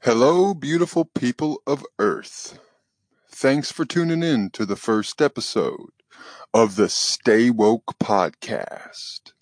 Hello, 0.00 0.52
beautiful 0.52 1.04
people 1.04 1.62
of 1.64 1.86
Earth. 2.00 2.58
Thanks 3.30 3.70
for 3.70 3.84
tuning 3.84 4.24
in 4.24 4.50
to 4.50 4.66
the 4.66 4.74
first 4.74 5.22
episode 5.22 5.90
of 6.52 6.74
the 6.74 6.88
Stay 6.88 7.50
Woke 7.50 7.94
podcast. 8.02 9.32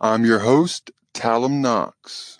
I'm 0.00 0.24
your 0.24 0.40
host, 0.40 0.90
Talum 1.14 1.60
Knox. 1.60 2.39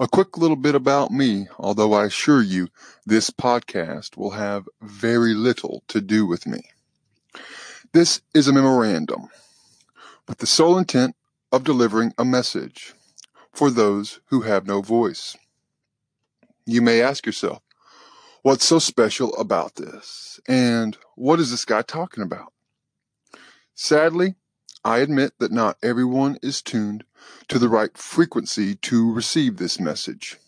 A 0.00 0.08
quick 0.08 0.36
little 0.36 0.56
bit 0.56 0.74
about 0.74 1.12
me, 1.12 1.46
although 1.56 1.92
I 1.92 2.06
assure 2.06 2.42
you 2.42 2.66
this 3.06 3.30
podcast 3.30 4.16
will 4.16 4.32
have 4.32 4.68
very 4.82 5.34
little 5.34 5.84
to 5.86 6.00
do 6.00 6.26
with 6.26 6.48
me. 6.48 6.62
This 7.92 8.20
is 8.34 8.48
a 8.48 8.52
memorandum 8.52 9.28
with 10.26 10.38
the 10.38 10.48
sole 10.48 10.78
intent 10.78 11.14
of 11.52 11.62
delivering 11.62 12.12
a 12.18 12.24
message 12.24 12.92
for 13.52 13.70
those 13.70 14.18
who 14.30 14.40
have 14.40 14.66
no 14.66 14.82
voice. 14.82 15.36
You 16.66 16.82
may 16.82 17.00
ask 17.00 17.24
yourself, 17.24 17.62
what's 18.42 18.64
so 18.64 18.80
special 18.80 19.32
about 19.36 19.76
this? 19.76 20.40
And 20.48 20.98
what 21.14 21.38
is 21.38 21.52
this 21.52 21.64
guy 21.64 21.82
talking 21.82 22.24
about? 22.24 22.52
Sadly, 23.76 24.34
I 24.84 24.98
admit 24.98 25.34
that 25.38 25.52
not 25.52 25.76
everyone 25.84 26.36
is 26.42 26.62
tuned 26.62 27.04
to 27.48 27.58
the 27.58 27.68
right 27.68 27.96
frequency 27.96 28.74
to 28.76 29.12
receive 29.12 29.56
this 29.56 29.78
message. 29.78 30.38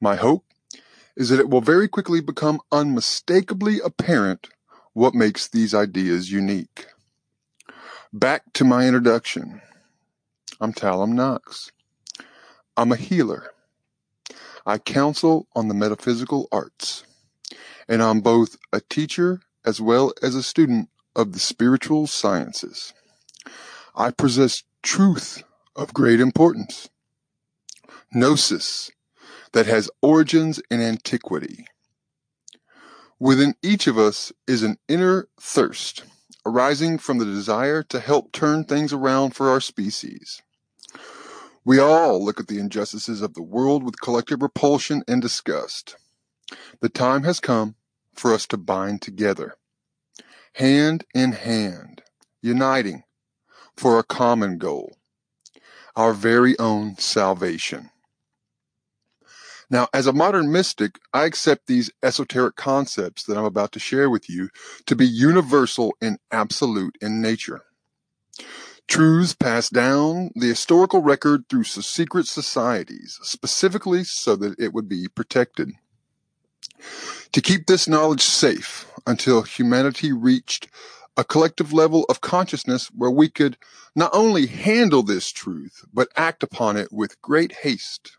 My 0.00 0.16
hope 0.16 0.44
is 1.16 1.28
that 1.28 1.40
it 1.40 1.48
will 1.48 1.60
very 1.60 1.88
quickly 1.88 2.20
become 2.20 2.60
unmistakably 2.72 3.78
apparent 3.84 4.48
what 4.92 5.14
makes 5.14 5.48
these 5.48 5.74
ideas 5.74 6.30
unique. 6.30 6.86
Back 8.12 8.52
to 8.54 8.64
my 8.64 8.86
introduction. 8.86 9.60
I'm 10.60 10.72
Talum 10.72 11.12
Knox. 11.12 11.70
I'm 12.76 12.92
a 12.92 12.96
healer. 12.96 13.50
I 14.66 14.78
counsel 14.78 15.46
on 15.54 15.68
the 15.68 15.74
metaphysical 15.74 16.48
arts, 16.50 17.04
and 17.88 18.02
I'm 18.02 18.20
both 18.20 18.56
a 18.72 18.80
teacher 18.80 19.40
as 19.64 19.80
well 19.80 20.12
as 20.22 20.34
a 20.34 20.42
student 20.42 20.88
of 21.14 21.32
the 21.32 21.38
spiritual 21.38 22.06
sciences. 22.06 22.94
I 23.94 24.10
possess 24.10 24.62
truth 24.82 25.42
of 25.76 25.94
great 25.94 26.20
importance, 26.20 26.88
gnosis 28.12 28.90
that 29.52 29.66
has 29.66 29.90
origins 30.02 30.60
in 30.70 30.80
antiquity. 30.80 31.66
Within 33.18 33.54
each 33.62 33.86
of 33.86 33.96
us 33.96 34.32
is 34.46 34.62
an 34.62 34.76
inner 34.88 35.28
thirst 35.40 36.04
arising 36.46 36.98
from 36.98 37.18
the 37.18 37.24
desire 37.24 37.82
to 37.82 38.00
help 38.00 38.32
turn 38.32 38.64
things 38.64 38.92
around 38.92 39.34
for 39.34 39.48
our 39.48 39.60
species. 39.60 40.42
We 41.64 41.78
all 41.78 42.22
look 42.22 42.38
at 42.38 42.48
the 42.48 42.58
injustices 42.58 43.22
of 43.22 43.34
the 43.34 43.42
world 43.42 43.82
with 43.82 44.00
collective 44.00 44.42
repulsion 44.42 45.02
and 45.08 45.22
disgust. 45.22 45.96
The 46.80 46.90
time 46.90 47.22
has 47.22 47.40
come 47.40 47.76
for 48.14 48.34
us 48.34 48.46
to 48.48 48.58
bind 48.58 49.00
together, 49.00 49.56
hand 50.54 51.04
in 51.14 51.32
hand, 51.32 52.02
uniting 52.42 53.04
for 53.76 53.98
a 53.98 54.04
common 54.04 54.58
goal, 54.58 54.98
our 55.96 56.12
very 56.12 56.58
own 56.58 56.96
salvation. 56.98 57.90
Now, 59.70 59.88
as 59.94 60.06
a 60.06 60.12
modern 60.12 60.52
mystic, 60.52 60.98
I 61.12 61.24
accept 61.24 61.66
these 61.66 61.90
esoteric 62.02 62.56
concepts 62.56 63.24
that 63.24 63.36
I'm 63.38 63.44
about 63.44 63.72
to 63.72 63.78
share 63.78 64.10
with 64.10 64.28
you 64.28 64.50
to 64.86 64.94
be 64.94 65.06
universal 65.06 65.94
and 66.00 66.18
absolute 66.30 66.96
in 67.00 67.22
nature. 67.22 67.62
Truths 68.86 69.34
passed 69.34 69.72
down 69.72 70.30
the 70.34 70.48
historical 70.48 71.00
record 71.00 71.48
through 71.48 71.64
secret 71.64 72.26
societies, 72.26 73.18
specifically 73.22 74.04
so 74.04 74.36
that 74.36 74.58
it 74.60 74.74
would 74.74 74.88
be 74.88 75.08
protected. 75.08 75.72
To 77.32 77.40
keep 77.40 77.66
this 77.66 77.88
knowledge 77.88 78.22
safe 78.22 78.86
until 79.06 79.42
humanity 79.42 80.12
reached 80.12 80.68
a 81.16 81.24
collective 81.24 81.72
level 81.72 82.04
of 82.08 82.20
consciousness 82.20 82.88
where 82.88 83.10
we 83.10 83.28
could 83.28 83.56
not 83.94 84.10
only 84.12 84.46
handle 84.46 85.02
this 85.02 85.30
truth, 85.30 85.84
but 85.92 86.08
act 86.16 86.42
upon 86.42 86.76
it 86.76 86.92
with 86.92 87.20
great 87.22 87.52
haste. 87.62 88.16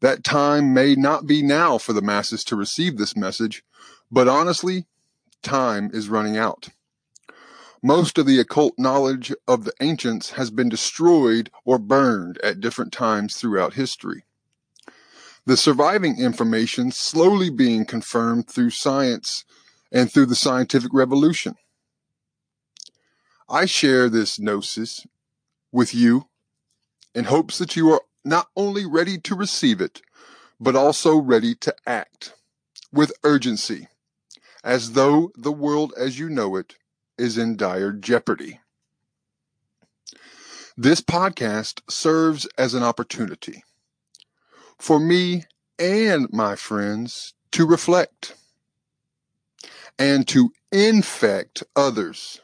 That 0.00 0.24
time 0.24 0.74
may 0.74 0.94
not 0.94 1.26
be 1.26 1.42
now 1.42 1.78
for 1.78 1.92
the 1.92 2.02
masses 2.02 2.44
to 2.44 2.56
receive 2.56 2.98
this 2.98 3.16
message, 3.16 3.62
but 4.10 4.28
honestly, 4.28 4.86
time 5.42 5.90
is 5.92 6.08
running 6.08 6.36
out. 6.36 6.68
Most 7.82 8.18
of 8.18 8.26
the 8.26 8.38
occult 8.38 8.74
knowledge 8.78 9.32
of 9.48 9.64
the 9.64 9.72
ancients 9.80 10.30
has 10.32 10.50
been 10.50 10.68
destroyed 10.68 11.50
or 11.64 11.78
burned 11.78 12.38
at 12.38 12.60
different 12.60 12.92
times 12.92 13.36
throughout 13.36 13.74
history. 13.74 14.24
The 15.46 15.56
surviving 15.56 16.18
information 16.18 16.92
slowly 16.92 17.50
being 17.50 17.84
confirmed 17.84 18.48
through 18.48 18.70
science 18.70 19.44
and 19.92 20.10
through 20.10 20.26
the 20.26 20.34
scientific 20.34 20.92
revolution. 20.92 21.54
I 23.48 23.66
share 23.66 24.08
this 24.08 24.40
gnosis 24.40 25.06
with 25.70 25.94
you 25.94 26.28
in 27.14 27.24
hopes 27.24 27.58
that 27.58 27.76
you 27.76 27.90
are 27.90 28.00
not 28.24 28.48
only 28.56 28.86
ready 28.86 29.18
to 29.18 29.34
receive 29.34 29.80
it, 29.80 30.00
but 30.58 30.74
also 30.74 31.16
ready 31.16 31.54
to 31.56 31.74
act 31.86 32.34
with 32.92 33.12
urgency, 33.24 33.88
as 34.64 34.92
though 34.92 35.30
the 35.36 35.52
world 35.52 35.92
as 35.98 36.18
you 36.18 36.30
know 36.30 36.56
it 36.56 36.76
is 37.18 37.36
in 37.36 37.56
dire 37.56 37.92
jeopardy. 37.92 38.60
This 40.76 41.02
podcast 41.02 41.82
serves 41.90 42.46
as 42.56 42.72
an 42.72 42.82
opportunity 42.82 43.62
for 44.78 44.98
me 44.98 45.44
and 45.78 46.26
my 46.32 46.56
friends 46.56 47.34
to 47.52 47.66
reflect 47.66 48.34
and 49.98 50.26
to 50.28 50.50
infect 50.70 51.62
others 51.76 52.40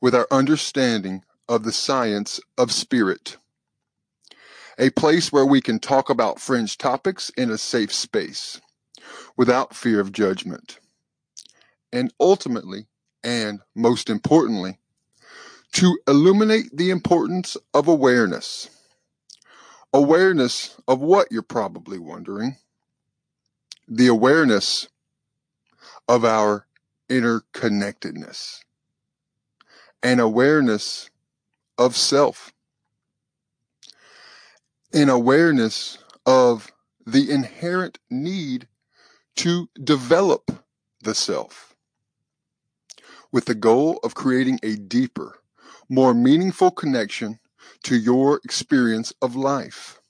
with 0.00 0.14
our 0.14 0.26
understanding 0.30 1.22
of 1.48 1.64
the 1.64 1.72
science 1.72 2.40
of 2.58 2.72
spirit. 2.72 3.36
A 4.78 4.90
place 4.90 5.32
where 5.32 5.46
we 5.46 5.60
can 5.60 5.78
talk 5.78 6.10
about 6.10 6.40
fringe 6.40 6.76
topics 6.76 7.30
in 7.30 7.50
a 7.50 7.58
safe 7.58 7.92
space 7.92 8.60
without 9.36 9.74
fear 9.74 10.00
of 10.00 10.12
judgment. 10.12 10.78
And 11.92 12.12
ultimately, 12.20 12.86
and 13.24 13.60
most 13.74 14.10
importantly, 14.10 14.78
to 15.72 15.98
illuminate 16.06 16.76
the 16.76 16.90
importance 16.90 17.56
of 17.74 17.88
awareness. 17.88 18.70
Awareness 19.92 20.76
of 20.86 21.00
what 21.00 21.28
you're 21.30 21.42
probably 21.42 21.98
wondering. 21.98 22.56
The 23.88 24.08
awareness 24.08 24.88
of 26.08 26.24
our 26.24 26.66
interconnectedness 27.08 28.60
and 30.02 30.20
awareness 30.20 31.10
of 31.78 31.96
self. 31.96 32.52
An 34.92 35.08
awareness 35.08 35.98
of 36.24 36.72
the 37.06 37.30
inherent 37.30 37.98
need 38.10 38.68
to 39.36 39.68
develop 39.82 40.64
the 41.02 41.14
self 41.14 41.76
with 43.32 43.44
the 43.44 43.54
goal 43.54 44.00
of 44.02 44.14
creating 44.14 44.58
a 44.62 44.76
deeper, 44.76 45.40
more 45.88 46.14
meaningful 46.14 46.70
connection 46.70 47.38
to 47.82 47.96
your 47.96 48.40
experience 48.44 49.12
of 49.20 49.36
life. 49.36 50.00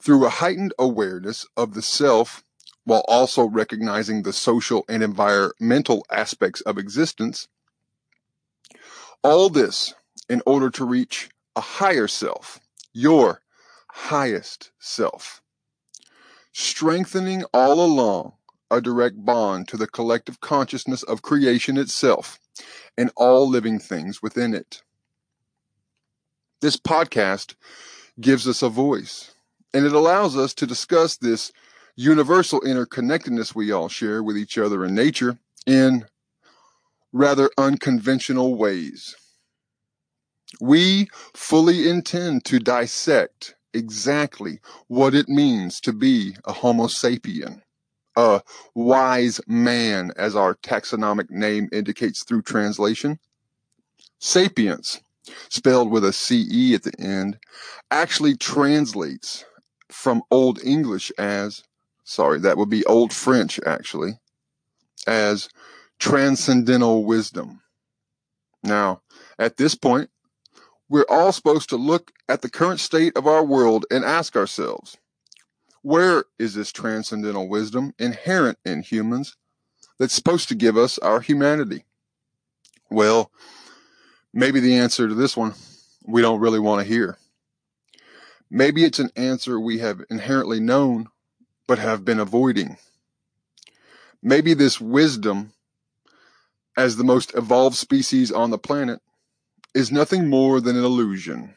Through 0.00 0.26
a 0.26 0.30
heightened 0.30 0.74
awareness 0.78 1.46
of 1.56 1.74
the 1.74 1.82
self, 1.82 2.43
while 2.84 3.04
also 3.08 3.44
recognizing 3.44 4.22
the 4.22 4.32
social 4.32 4.84
and 4.88 5.02
environmental 5.02 6.04
aspects 6.10 6.60
of 6.62 6.78
existence, 6.78 7.48
all 9.22 9.48
this 9.48 9.94
in 10.28 10.42
order 10.46 10.70
to 10.70 10.84
reach 10.84 11.30
a 11.56 11.60
higher 11.60 12.06
self, 12.06 12.60
your 12.92 13.40
highest 13.90 14.70
self. 14.78 15.42
Strengthening 16.52 17.44
all 17.52 17.84
along 17.84 18.34
a 18.70 18.80
direct 18.80 19.24
bond 19.24 19.68
to 19.68 19.76
the 19.76 19.86
collective 19.86 20.40
consciousness 20.40 21.02
of 21.04 21.22
creation 21.22 21.76
itself 21.76 22.38
and 22.96 23.10
all 23.16 23.48
living 23.48 23.78
things 23.78 24.22
within 24.22 24.54
it. 24.54 24.82
This 26.60 26.76
podcast 26.76 27.54
gives 28.20 28.46
us 28.46 28.62
a 28.62 28.68
voice 28.68 29.34
and 29.72 29.84
it 29.84 29.92
allows 29.92 30.36
us 30.36 30.54
to 30.54 30.66
discuss 30.66 31.16
this 31.16 31.52
universal 31.96 32.60
interconnectedness 32.60 33.54
we 33.54 33.70
all 33.72 33.88
share 33.88 34.22
with 34.22 34.36
each 34.36 34.58
other 34.58 34.84
in 34.84 34.94
nature 34.94 35.38
in 35.66 36.06
rather 37.12 37.50
unconventional 37.56 38.56
ways. 38.56 39.14
We 40.60 41.08
fully 41.34 41.88
intend 41.88 42.44
to 42.46 42.58
dissect 42.58 43.54
exactly 43.72 44.60
what 44.86 45.14
it 45.14 45.28
means 45.28 45.80
to 45.80 45.92
be 45.92 46.36
a 46.44 46.52
Homo 46.52 46.86
sapien, 46.86 47.60
a 48.16 48.40
wise 48.74 49.40
man, 49.46 50.12
as 50.16 50.36
our 50.36 50.54
taxonomic 50.54 51.30
name 51.30 51.68
indicates 51.72 52.22
through 52.22 52.42
translation. 52.42 53.18
Sapiens, 54.20 55.00
spelled 55.48 55.90
with 55.90 56.04
a 56.04 56.12
CE 56.12 56.74
at 56.74 56.82
the 56.82 56.94
end, 56.98 57.38
actually 57.90 58.36
translates 58.36 59.44
from 59.90 60.22
Old 60.30 60.62
English 60.62 61.10
as, 61.18 61.62
sorry, 62.04 62.38
that 62.40 62.56
would 62.56 62.70
be 62.70 62.84
Old 62.84 63.12
French 63.12 63.58
actually, 63.66 64.18
as 65.06 65.48
transcendental 65.98 67.04
wisdom. 67.04 67.60
Now, 68.62 69.02
at 69.38 69.56
this 69.56 69.74
point, 69.74 70.10
we're 70.88 71.06
all 71.08 71.32
supposed 71.32 71.70
to 71.70 71.76
look 71.76 72.12
at 72.28 72.42
the 72.42 72.50
current 72.50 72.80
state 72.80 73.16
of 73.16 73.26
our 73.26 73.44
world 73.44 73.86
and 73.90 74.04
ask 74.04 74.36
ourselves, 74.36 74.96
where 75.82 76.24
is 76.38 76.54
this 76.54 76.72
transcendental 76.72 77.48
wisdom 77.48 77.94
inherent 77.98 78.58
in 78.64 78.82
humans 78.82 79.36
that's 79.98 80.14
supposed 80.14 80.48
to 80.48 80.54
give 80.54 80.76
us 80.76 80.98
our 80.98 81.20
humanity? 81.20 81.84
Well, 82.90 83.30
maybe 84.32 84.60
the 84.60 84.76
answer 84.76 85.08
to 85.08 85.14
this 85.14 85.36
one 85.36 85.54
we 86.06 86.22
don't 86.22 86.40
really 86.40 86.58
want 86.58 86.82
to 86.82 86.88
hear. 86.88 87.18
Maybe 88.50 88.84
it's 88.84 88.98
an 88.98 89.10
answer 89.16 89.58
we 89.58 89.78
have 89.78 90.02
inherently 90.10 90.60
known 90.60 91.08
but 91.66 91.78
have 91.78 92.04
been 92.04 92.20
avoiding. 92.20 92.76
Maybe 94.22 94.54
this 94.54 94.80
wisdom, 94.80 95.52
as 96.76 96.96
the 96.96 97.04
most 97.04 97.34
evolved 97.34 97.76
species 97.76 98.32
on 98.32 98.50
the 98.50 98.58
planet, 98.58 99.00
is 99.74 99.92
nothing 99.92 100.28
more 100.28 100.60
than 100.60 100.76
an 100.76 100.84
illusion. 100.84 101.56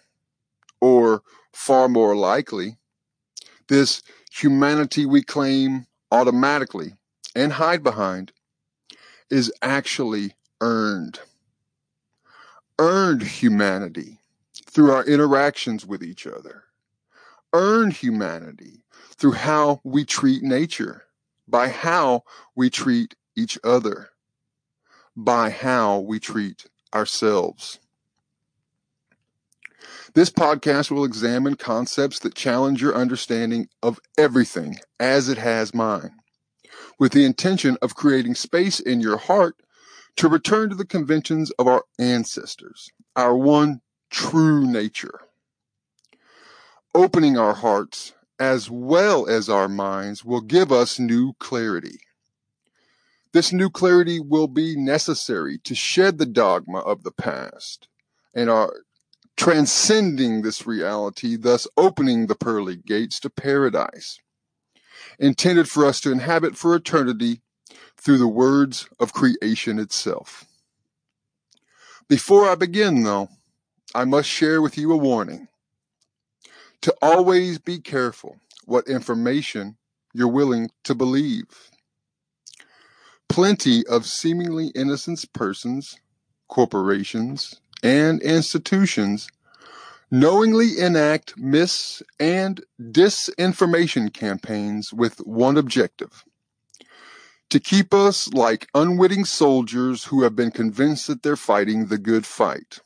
Or, 0.81 1.23
far 1.53 1.87
more 1.87 2.15
likely, 2.15 2.77
this 3.67 4.03
humanity 4.31 5.05
we 5.05 5.23
claim 5.23 5.87
automatically 6.11 6.93
and 7.35 7.53
hide 7.53 7.83
behind 7.83 8.31
is 9.29 9.51
actually 9.61 10.33
earned. 10.61 11.19
Earned 12.79 13.23
humanity 13.23 14.19
through 14.65 14.91
our 14.91 15.05
interactions 15.05 15.85
with 15.85 16.03
each 16.03 16.27
other. 16.27 16.63
Earned 17.53 17.93
humanity 17.93 18.83
through 19.17 19.33
how 19.33 19.81
we 19.83 20.05
treat 20.05 20.43
nature, 20.43 21.03
by 21.47 21.69
how 21.69 22.23
we 22.55 22.69
treat 22.69 23.15
each 23.35 23.57
other, 23.63 24.09
by 25.15 25.49
how 25.49 25.99
we 25.99 26.19
treat 26.19 26.67
ourselves. 26.93 27.79
This 30.13 30.29
podcast 30.29 30.89
will 30.91 31.05
examine 31.05 31.55
concepts 31.55 32.19
that 32.19 32.35
challenge 32.35 32.81
your 32.81 32.95
understanding 32.95 33.69
of 33.83 33.99
everything 34.17 34.79
as 34.99 35.29
it 35.29 35.37
has 35.37 35.73
mine, 35.73 36.11
with 36.99 37.11
the 37.11 37.25
intention 37.25 37.77
of 37.81 37.95
creating 37.95 38.35
space 38.35 38.79
in 38.79 38.99
your 38.99 39.17
heart 39.17 39.55
to 40.15 40.27
return 40.27 40.69
to 40.69 40.75
the 40.75 40.85
conventions 40.85 41.51
of 41.51 41.67
our 41.67 41.83
ancestors, 41.99 42.89
our 43.15 43.35
one 43.35 43.81
true 44.09 44.65
nature. 44.65 45.21
Opening 46.95 47.37
our 47.37 47.53
hearts 47.53 48.13
as 48.39 48.69
well 48.69 49.27
as 49.27 49.49
our 49.49 49.67
minds 49.67 50.23
will 50.23 50.41
give 50.41 50.71
us 50.71 50.99
new 50.99 51.33
clarity. 51.39 51.99
This 53.33 53.51
new 53.51 53.69
clarity 53.69 54.19
will 54.19 54.47
be 54.47 54.75
necessary 54.75 55.59
to 55.59 55.75
shed 55.75 56.17
the 56.17 56.25
dogma 56.25 56.79
of 56.79 57.03
the 57.03 57.11
past 57.11 57.87
and 58.33 58.49
our 58.49 58.73
transcending 59.35 60.41
this 60.41 60.65
reality, 60.65 61.35
thus 61.35 61.67
opening 61.77 62.25
the 62.27 62.35
pearly 62.35 62.75
gates 62.75 63.19
to 63.19 63.29
paradise, 63.29 64.19
intended 65.19 65.69
for 65.69 65.85
us 65.85 66.01
to 66.01 66.11
inhabit 66.11 66.57
for 66.57 66.75
eternity 66.75 67.41
through 67.95 68.17
the 68.17 68.27
words 68.27 68.89
of 68.99 69.13
creation 69.13 69.77
itself. 69.79 70.45
Before 72.07 72.49
I 72.49 72.55
begin, 72.55 73.03
though, 73.03 73.29
I 73.93 74.05
must 74.05 74.29
share 74.29 74.61
with 74.61 74.77
you 74.77 74.91
a 74.91 74.97
warning 74.97 75.47
to 76.81 76.95
always 77.01 77.59
be 77.59 77.79
careful 77.79 78.37
what 78.65 78.87
information 78.87 79.77
you're 80.13 80.27
willing 80.27 80.69
to 80.83 80.95
believe. 80.95 81.71
Plenty 83.29 83.85
of 83.87 84.05
seemingly 84.05 84.71
innocent 84.75 85.25
persons, 85.33 85.99
corporations, 86.47 87.59
and 87.83 88.21
institutions 88.21 89.27
knowingly 90.09 90.79
enact 90.79 91.37
mis 91.37 92.01
and 92.19 92.63
disinformation 92.81 94.13
campaigns 94.13 94.93
with 94.93 95.17
one 95.19 95.57
objective 95.57 96.23
to 97.49 97.59
keep 97.59 97.93
us 97.93 98.27
like 98.33 98.67
unwitting 98.73 99.25
soldiers 99.25 100.05
who 100.05 100.23
have 100.23 100.35
been 100.35 100.51
convinced 100.51 101.07
that 101.07 101.23
they're 101.23 101.35
fighting 101.35 101.85
the 101.85 101.97
good 101.97 102.25
fight. 102.25 102.79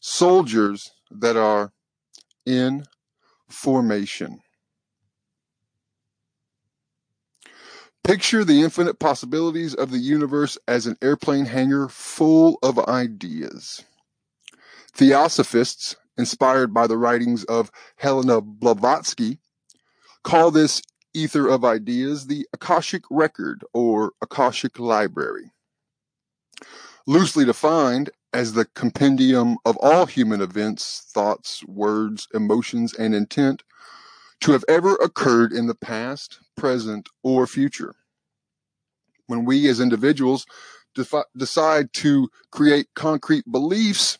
Soldiers 0.00 0.92
that 1.10 1.36
are 1.36 1.72
in 2.46 2.84
formation. 3.48 4.40
Picture 8.04 8.44
the 8.44 8.62
infinite 8.62 9.00
possibilities 9.00 9.74
of 9.74 9.90
the 9.90 9.98
universe 9.98 10.56
as 10.68 10.86
an 10.86 10.96
airplane 11.02 11.46
hangar 11.46 11.88
full 11.88 12.56
of 12.62 12.78
ideas. 12.78 13.84
Theosophists, 14.94 15.96
inspired 16.16 16.72
by 16.72 16.86
the 16.86 16.96
writings 16.96 17.42
of 17.44 17.72
Helena 17.96 18.40
Blavatsky, 18.40 19.40
call 20.22 20.52
this 20.52 20.80
ether 21.14 21.48
of 21.48 21.64
ideas 21.64 22.28
the 22.28 22.46
Akashic 22.52 23.02
Record 23.10 23.64
or 23.74 24.12
Akashic 24.22 24.78
Library. 24.78 25.50
Loosely 27.06 27.44
defined 27.44 28.10
as 28.32 28.54
the 28.54 28.66
compendium 28.74 29.58
of 29.64 29.76
all 29.78 30.06
human 30.06 30.40
events, 30.40 31.10
thoughts, 31.12 31.64
words, 31.66 32.28
emotions, 32.34 32.94
and 32.94 33.14
intent 33.14 33.62
to 34.40 34.52
have 34.52 34.64
ever 34.68 34.94
occurred 34.96 35.52
in 35.52 35.66
the 35.66 35.74
past, 35.74 36.40
present, 36.56 37.08
or 37.22 37.46
future. 37.46 37.94
When 39.26 39.44
we 39.44 39.68
as 39.68 39.80
individuals 39.80 40.46
defi- 40.94 41.24
decide 41.36 41.92
to 41.94 42.28
create 42.50 42.88
concrete 42.94 43.44
beliefs 43.50 44.18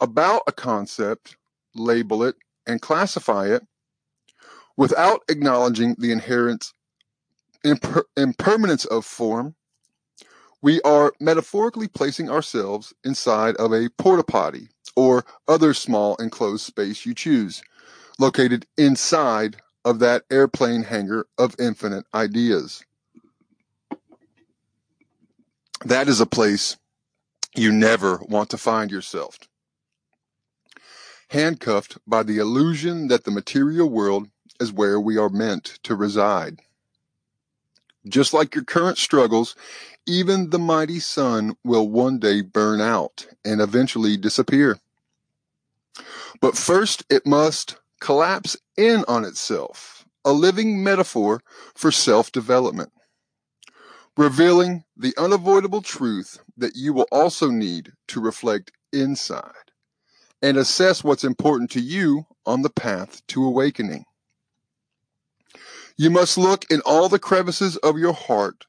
about 0.00 0.42
a 0.46 0.52
concept, 0.52 1.36
label 1.74 2.22
it, 2.24 2.36
and 2.66 2.80
classify 2.82 3.46
it 3.48 3.62
without 4.76 5.22
acknowledging 5.28 5.96
the 5.98 6.12
inherent 6.12 6.72
imper- 7.64 8.04
impermanence 8.16 8.84
of 8.86 9.04
form, 9.04 9.54
we 10.62 10.80
are 10.82 11.12
metaphorically 11.20 11.88
placing 11.88 12.30
ourselves 12.30 12.92
inside 13.04 13.56
of 13.56 13.72
a 13.72 13.88
porta 13.98 14.24
potty 14.24 14.68
or 14.96 15.24
other 15.46 15.72
small 15.72 16.16
enclosed 16.16 16.64
space 16.64 17.06
you 17.06 17.14
choose, 17.14 17.62
located 18.18 18.66
inside 18.76 19.56
of 19.84 20.00
that 20.00 20.24
airplane 20.30 20.82
hangar 20.82 21.26
of 21.38 21.54
infinite 21.58 22.04
ideas. 22.14 22.82
That 25.84 26.08
is 26.08 26.20
a 26.20 26.26
place 26.26 26.76
you 27.54 27.70
never 27.70 28.16
want 28.28 28.50
to 28.50 28.58
find 28.58 28.90
yourself. 28.90 29.38
Handcuffed 31.30 31.98
by 32.06 32.22
the 32.24 32.38
illusion 32.38 33.08
that 33.08 33.24
the 33.24 33.30
material 33.30 33.88
world 33.88 34.28
is 34.58 34.72
where 34.72 34.98
we 34.98 35.16
are 35.16 35.28
meant 35.28 35.78
to 35.84 35.94
reside. 35.94 36.60
Just 38.08 38.32
like 38.32 38.54
your 38.54 38.64
current 38.64 38.98
struggles, 38.98 39.54
even 40.06 40.50
the 40.50 40.58
mighty 40.58 41.00
sun 41.00 41.56
will 41.64 41.88
one 41.88 42.18
day 42.18 42.40
burn 42.40 42.80
out 42.80 43.26
and 43.44 43.60
eventually 43.60 44.16
disappear. 44.16 44.78
But 46.40 46.56
first, 46.56 47.04
it 47.10 47.26
must 47.26 47.76
collapse 48.00 48.56
in 48.76 49.04
on 49.08 49.24
itself, 49.24 50.06
a 50.24 50.32
living 50.32 50.82
metaphor 50.82 51.42
for 51.74 51.90
self 51.90 52.32
development, 52.32 52.92
revealing 54.16 54.84
the 54.96 55.14
unavoidable 55.18 55.82
truth 55.82 56.38
that 56.56 56.76
you 56.76 56.92
will 56.92 57.08
also 57.12 57.50
need 57.50 57.92
to 58.08 58.20
reflect 58.20 58.72
inside 58.92 59.52
and 60.40 60.56
assess 60.56 61.02
what's 61.02 61.24
important 61.24 61.70
to 61.72 61.80
you 61.80 62.26
on 62.46 62.62
the 62.62 62.70
path 62.70 63.26
to 63.26 63.44
awakening. 63.44 64.04
You 65.98 66.10
must 66.10 66.38
look 66.38 66.66
in 66.70 66.82
all 66.82 67.10
the 67.10 67.20
crevices 67.20 67.76
of 67.78 67.98
your 67.98 68.14
heart 68.14 68.66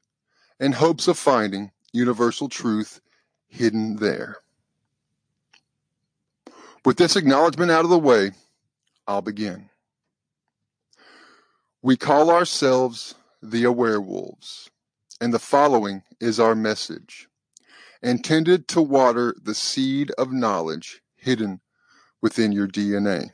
in 0.60 0.72
hopes 0.72 1.08
of 1.08 1.18
finding 1.18 1.72
universal 1.92 2.48
truth 2.50 3.00
hidden 3.48 3.96
there. 3.98 4.38
With 6.84 6.98
this 6.98 7.16
acknowledgement 7.16 7.70
out 7.72 7.84
of 7.84 7.90
the 7.90 7.98
way, 8.00 8.32
I'll 9.08 9.22
begin. 9.22 9.70
We 11.82 11.96
call 11.96 12.30
ourselves 12.30 13.14
the 13.42 13.64
Awarewolves, 13.64 14.70
and 15.20 15.34
the 15.34 15.38
following 15.40 16.02
is 16.20 16.40
our 16.40 16.54
message, 16.56 17.28
intended 18.02 18.68
to 18.68 18.82
water 18.82 19.34
the 19.42 19.54
seed 19.54 20.12
of 20.18 20.32
knowledge 20.32 21.02
hidden 21.16 21.60
within 22.22 22.52
your 22.52 22.68
DNA. 22.68 23.30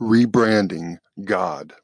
rebranding 0.00 0.98
God. 1.24 1.74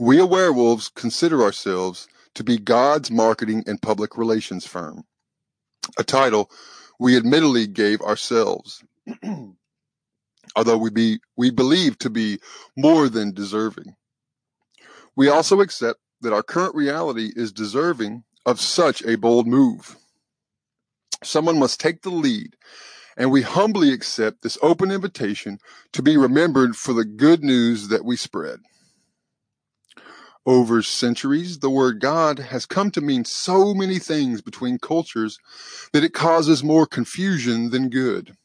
We 0.00 0.16
AwareWolves 0.16 0.94
consider 0.94 1.42
ourselves 1.42 2.08
to 2.34 2.42
be 2.42 2.56
God's 2.56 3.10
marketing 3.10 3.64
and 3.66 3.82
public 3.82 4.16
relations 4.16 4.66
firm, 4.66 5.04
a 5.98 6.02
title 6.02 6.50
we 6.98 7.18
admittedly 7.18 7.66
gave 7.66 8.00
ourselves, 8.00 8.82
although 10.56 10.78
we, 10.78 10.88
be, 10.88 11.20
we 11.36 11.50
believe 11.50 11.98
to 11.98 12.08
be 12.08 12.38
more 12.78 13.10
than 13.10 13.34
deserving. 13.34 13.94
We 15.16 15.28
also 15.28 15.60
accept 15.60 16.00
that 16.22 16.32
our 16.32 16.42
current 16.42 16.74
reality 16.74 17.30
is 17.36 17.52
deserving 17.52 18.24
of 18.46 18.58
such 18.58 19.02
a 19.02 19.18
bold 19.18 19.46
move. 19.46 19.98
Someone 21.22 21.58
must 21.58 21.78
take 21.78 22.00
the 22.00 22.08
lead, 22.08 22.56
and 23.18 23.30
we 23.30 23.42
humbly 23.42 23.92
accept 23.92 24.40
this 24.40 24.56
open 24.62 24.90
invitation 24.90 25.58
to 25.92 26.00
be 26.00 26.16
remembered 26.16 26.74
for 26.74 26.94
the 26.94 27.04
good 27.04 27.44
news 27.44 27.88
that 27.88 28.06
we 28.06 28.16
spread. 28.16 28.60
Over 30.46 30.82
centuries, 30.82 31.58
the 31.58 31.70
word 31.70 32.00
God 32.00 32.38
has 32.38 32.64
come 32.64 32.90
to 32.92 33.00
mean 33.00 33.24
so 33.24 33.74
many 33.74 33.98
things 33.98 34.40
between 34.40 34.78
cultures 34.78 35.38
that 35.92 36.02
it 36.02 36.14
causes 36.14 36.64
more 36.64 36.86
confusion 36.86 37.70
than 37.70 37.90
good. 37.90 38.36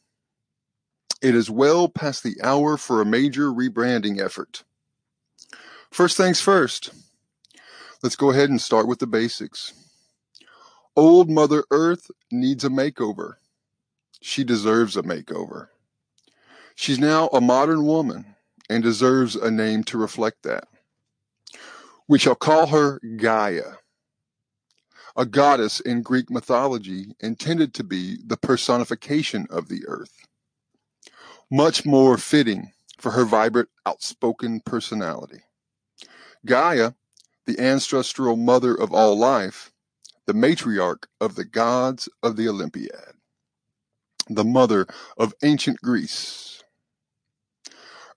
It 1.22 1.34
is 1.34 1.50
well 1.50 1.88
past 1.88 2.22
the 2.22 2.36
hour 2.42 2.76
for 2.76 3.00
a 3.00 3.06
major 3.06 3.50
rebranding 3.50 4.20
effort. 4.20 4.64
First 5.90 6.18
things 6.18 6.40
first, 6.42 6.90
let's 8.02 8.16
go 8.16 8.30
ahead 8.30 8.50
and 8.50 8.60
start 8.60 8.86
with 8.86 8.98
the 8.98 9.06
basics. 9.06 9.72
Old 10.94 11.30
Mother 11.30 11.64
Earth 11.70 12.10
needs 12.30 12.64
a 12.64 12.68
makeover. 12.68 13.34
She 14.20 14.44
deserves 14.44 14.96
a 14.96 15.02
makeover. 15.02 15.68
She's 16.74 16.98
now 16.98 17.28
a 17.28 17.40
modern 17.40 17.86
woman 17.86 18.36
and 18.68 18.82
deserves 18.82 19.34
a 19.34 19.50
name 19.50 19.82
to 19.84 19.96
reflect 19.96 20.42
that. 20.42 20.68
We 22.08 22.18
shall 22.20 22.36
call 22.36 22.68
her 22.68 23.00
Gaia, 23.16 23.74
a 25.16 25.26
goddess 25.26 25.80
in 25.80 26.02
Greek 26.02 26.30
mythology 26.30 27.16
intended 27.18 27.74
to 27.74 27.84
be 27.84 28.18
the 28.24 28.36
personification 28.36 29.46
of 29.50 29.68
the 29.68 29.84
earth. 29.88 30.26
Much 31.50 31.84
more 31.84 32.16
fitting 32.16 32.72
for 32.98 33.10
her 33.12 33.24
vibrant, 33.24 33.68
outspoken 33.86 34.60
personality. 34.60 35.40
Gaia, 36.44 36.92
the 37.46 37.58
ancestral 37.58 38.36
mother 38.36 38.74
of 38.74 38.92
all 38.92 39.18
life, 39.18 39.72
the 40.26 40.34
matriarch 40.34 41.06
of 41.20 41.34
the 41.34 41.44
gods 41.44 42.08
of 42.22 42.36
the 42.36 42.48
Olympiad, 42.48 43.14
the 44.28 44.44
mother 44.44 44.86
of 45.16 45.34
ancient 45.42 45.80
Greece. 45.80 46.62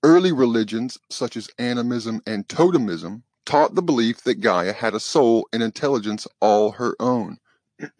Early 0.03 0.31
religions 0.31 0.97
such 1.09 1.35
as 1.35 1.49
animism 1.57 2.21
and 2.27 2.47
totemism 2.47 3.23
taught 3.49 3.73
the 3.73 3.81
belief 3.81 4.21
that 4.21 4.41
Gaia 4.41 4.73
had 4.73 4.93
a 4.93 4.99
soul 4.99 5.49
and 5.51 5.63
intelligence 5.63 6.27
all 6.39 6.73
her 6.73 6.95
own. 6.99 7.39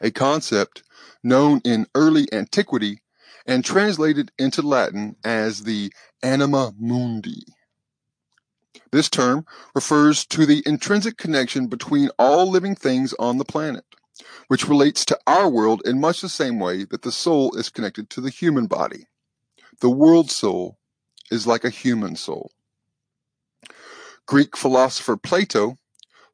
a 0.00 0.10
concept 0.12 0.84
known 1.24 1.60
in 1.64 1.88
early 1.92 2.32
antiquity 2.32 3.02
and 3.46 3.64
translated 3.64 4.30
into 4.38 4.62
Latin 4.62 5.16
as 5.24 5.64
the 5.64 5.92
anima 6.22 6.72
mundi. 6.78 7.42
This 8.92 9.08
term 9.08 9.44
refers 9.74 10.24
to 10.26 10.46
the 10.46 10.62
intrinsic 10.64 11.16
connection 11.16 11.66
between 11.66 12.10
all 12.16 12.48
living 12.48 12.76
things 12.76 13.12
on 13.18 13.38
the 13.38 13.44
planet, 13.44 13.84
which 14.46 14.68
relates 14.68 15.04
to 15.06 15.18
our 15.26 15.48
world 15.50 15.82
in 15.84 16.00
much 16.00 16.20
the 16.20 16.28
same 16.28 16.60
way 16.60 16.84
that 16.84 17.02
the 17.02 17.10
soul 17.10 17.56
is 17.56 17.70
connected 17.70 18.08
to 18.10 18.20
the 18.20 18.30
human 18.30 18.66
body. 18.66 19.08
The 19.80 19.90
world 19.90 20.30
soul 20.30 20.78
is 21.28 21.44
like 21.44 21.64
a 21.64 21.70
human 21.70 22.14
soul. 22.14 22.52
Greek 24.28 24.58
philosopher 24.58 25.16
Plato, 25.16 25.78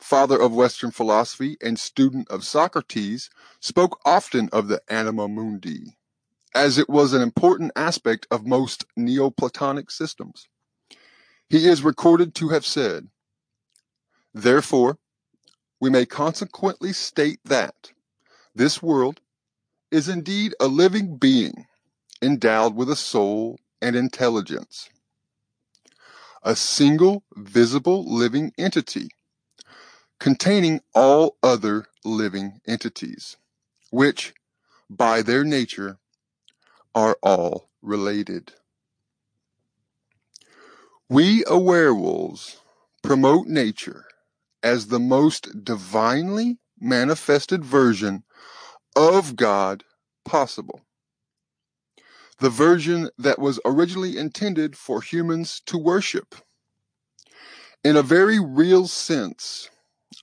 father 0.00 0.36
of 0.36 0.52
Western 0.52 0.90
philosophy 0.90 1.56
and 1.62 1.78
student 1.78 2.28
of 2.28 2.44
Socrates, 2.44 3.30
spoke 3.60 4.00
often 4.04 4.48
of 4.52 4.66
the 4.66 4.82
anima 4.88 5.28
mundi, 5.28 5.96
as 6.56 6.76
it 6.76 6.88
was 6.90 7.12
an 7.12 7.22
important 7.22 7.70
aspect 7.76 8.26
of 8.32 8.44
most 8.44 8.84
Neoplatonic 8.96 9.92
systems. 9.92 10.48
He 11.48 11.68
is 11.68 11.84
recorded 11.84 12.34
to 12.34 12.48
have 12.48 12.66
said, 12.66 13.10
Therefore, 14.34 14.98
we 15.80 15.88
may 15.88 16.04
consequently 16.04 16.92
state 16.92 17.38
that 17.44 17.92
this 18.56 18.82
world 18.82 19.20
is 19.92 20.08
indeed 20.08 20.52
a 20.58 20.66
living 20.66 21.16
being 21.16 21.66
endowed 22.20 22.74
with 22.74 22.90
a 22.90 22.96
soul 22.96 23.60
and 23.80 23.94
intelligence 23.94 24.90
a 26.44 26.54
single 26.54 27.24
visible 27.34 28.04
living 28.04 28.52
entity 28.58 29.08
containing 30.20 30.80
all 30.94 31.36
other 31.42 31.86
living 32.04 32.60
entities, 32.66 33.36
which, 33.90 34.34
by 34.88 35.22
their 35.22 35.44
nature, 35.44 35.98
are 36.94 37.16
all 37.22 37.70
related. 37.82 38.52
We 41.08 41.44
AwareWolves 41.44 42.56
promote 43.02 43.46
nature 43.46 44.04
as 44.62 44.86
the 44.86 45.00
most 45.00 45.64
divinely 45.64 46.58
manifested 46.80 47.64
version 47.64 48.24
of 48.96 49.36
God 49.36 49.84
possible 50.24 50.80
the 52.40 52.50
version 52.50 53.10
that 53.18 53.38
was 53.38 53.60
originally 53.64 54.18
intended 54.18 54.76
for 54.76 55.00
humans 55.00 55.60
to 55.66 55.78
worship. 55.78 56.34
In 57.84 57.96
a 57.96 58.02
very 58.02 58.40
real 58.40 58.88
sense, 58.88 59.70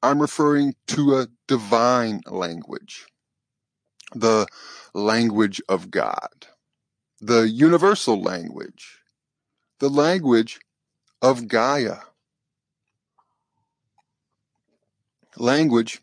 I'm 0.03 0.21
referring 0.21 0.75
to 0.87 1.17
a 1.17 1.27
divine 1.47 2.21
language, 2.27 3.05
the 4.13 4.47
language 4.93 5.61
of 5.69 5.91
God, 5.91 6.47
the 7.19 7.49
universal 7.49 8.21
language, 8.21 8.99
the 9.79 9.89
language 9.89 10.59
of 11.21 11.47
Gaia. 11.47 11.97
Language 15.37 16.01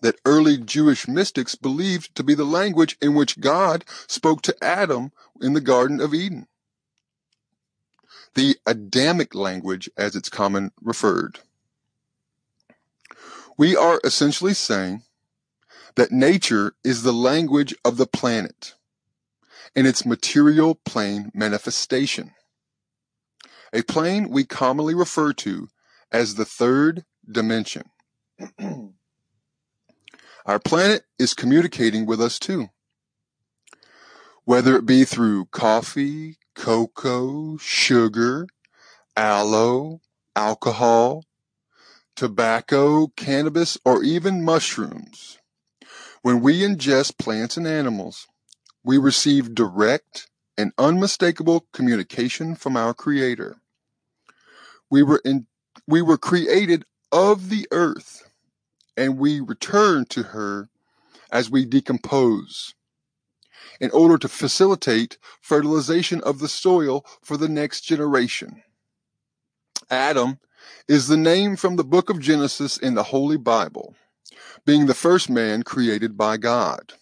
that 0.00 0.20
early 0.24 0.56
Jewish 0.56 1.06
mystics 1.06 1.54
believed 1.54 2.14
to 2.14 2.22
be 2.22 2.34
the 2.34 2.44
language 2.44 2.96
in 3.00 3.14
which 3.14 3.40
God 3.40 3.84
spoke 4.06 4.42
to 4.42 4.56
Adam 4.62 5.12
in 5.40 5.52
the 5.52 5.60
Garden 5.60 6.00
of 6.00 6.14
Eden. 6.14 6.46
The 8.34 8.56
Adamic 8.66 9.34
language, 9.34 9.90
as 9.96 10.14
it's 10.14 10.28
common 10.28 10.72
referred. 10.80 11.40
We 13.58 13.76
are 13.76 14.00
essentially 14.04 14.54
saying 14.54 15.02
that 15.96 16.12
nature 16.12 16.74
is 16.84 17.02
the 17.02 17.12
language 17.12 17.74
of 17.84 17.96
the 17.96 18.06
planet 18.06 18.74
in 19.74 19.86
its 19.86 20.06
material 20.06 20.76
plane 20.86 21.30
manifestation, 21.34 22.32
a 23.72 23.82
plane 23.82 24.30
we 24.30 24.44
commonly 24.44 24.94
refer 24.94 25.32
to 25.32 25.68
as 26.10 26.34
the 26.34 26.44
third 26.44 27.04
dimension. 27.30 27.90
Our 30.46 30.58
planet 30.58 31.04
is 31.18 31.34
communicating 31.34 32.06
with 32.06 32.20
us 32.20 32.38
too. 32.38 32.68
Whether 34.44 34.76
it 34.76 34.86
be 34.86 35.04
through 35.04 35.46
coffee, 35.46 36.38
cocoa, 36.54 37.56
sugar, 37.58 38.48
aloe, 39.16 40.00
alcohol, 40.34 41.24
tobacco, 42.16 43.08
cannabis, 43.16 43.78
or 43.84 44.02
even 44.02 44.44
mushrooms. 44.44 45.38
When 46.22 46.40
we 46.40 46.60
ingest 46.60 47.18
plants 47.18 47.56
and 47.56 47.66
animals, 47.66 48.26
we 48.82 48.98
receive 48.98 49.54
direct 49.54 50.28
and 50.56 50.72
unmistakable 50.78 51.66
communication 51.72 52.54
from 52.54 52.76
our 52.76 52.92
Creator. 52.92 53.56
We 54.90 55.02
were, 55.02 55.22
in, 55.24 55.46
we 55.86 56.02
were 56.02 56.18
created 56.18 56.84
of 57.12 57.48
the 57.48 57.66
earth 57.70 58.29
and 58.96 59.18
we 59.18 59.40
return 59.40 60.04
to 60.06 60.22
her 60.22 60.68
as 61.32 61.50
we 61.50 61.64
decompose 61.64 62.74
in 63.80 63.90
order 63.92 64.18
to 64.18 64.28
facilitate 64.28 65.18
fertilization 65.40 66.20
of 66.22 66.38
the 66.38 66.48
soil 66.48 67.04
for 67.22 67.36
the 67.36 67.48
next 67.48 67.82
generation. 67.82 68.62
Adam 69.90 70.38
is 70.88 71.08
the 71.08 71.16
name 71.16 71.56
from 71.56 71.76
the 71.76 71.84
book 71.84 72.10
of 72.10 72.20
Genesis 72.20 72.76
in 72.76 72.94
the 72.94 73.02
Holy 73.04 73.36
Bible, 73.36 73.94
being 74.64 74.86
the 74.86 74.94
first 74.94 75.30
man 75.30 75.62
created 75.62 76.16
by 76.16 76.36
God. 76.36 76.92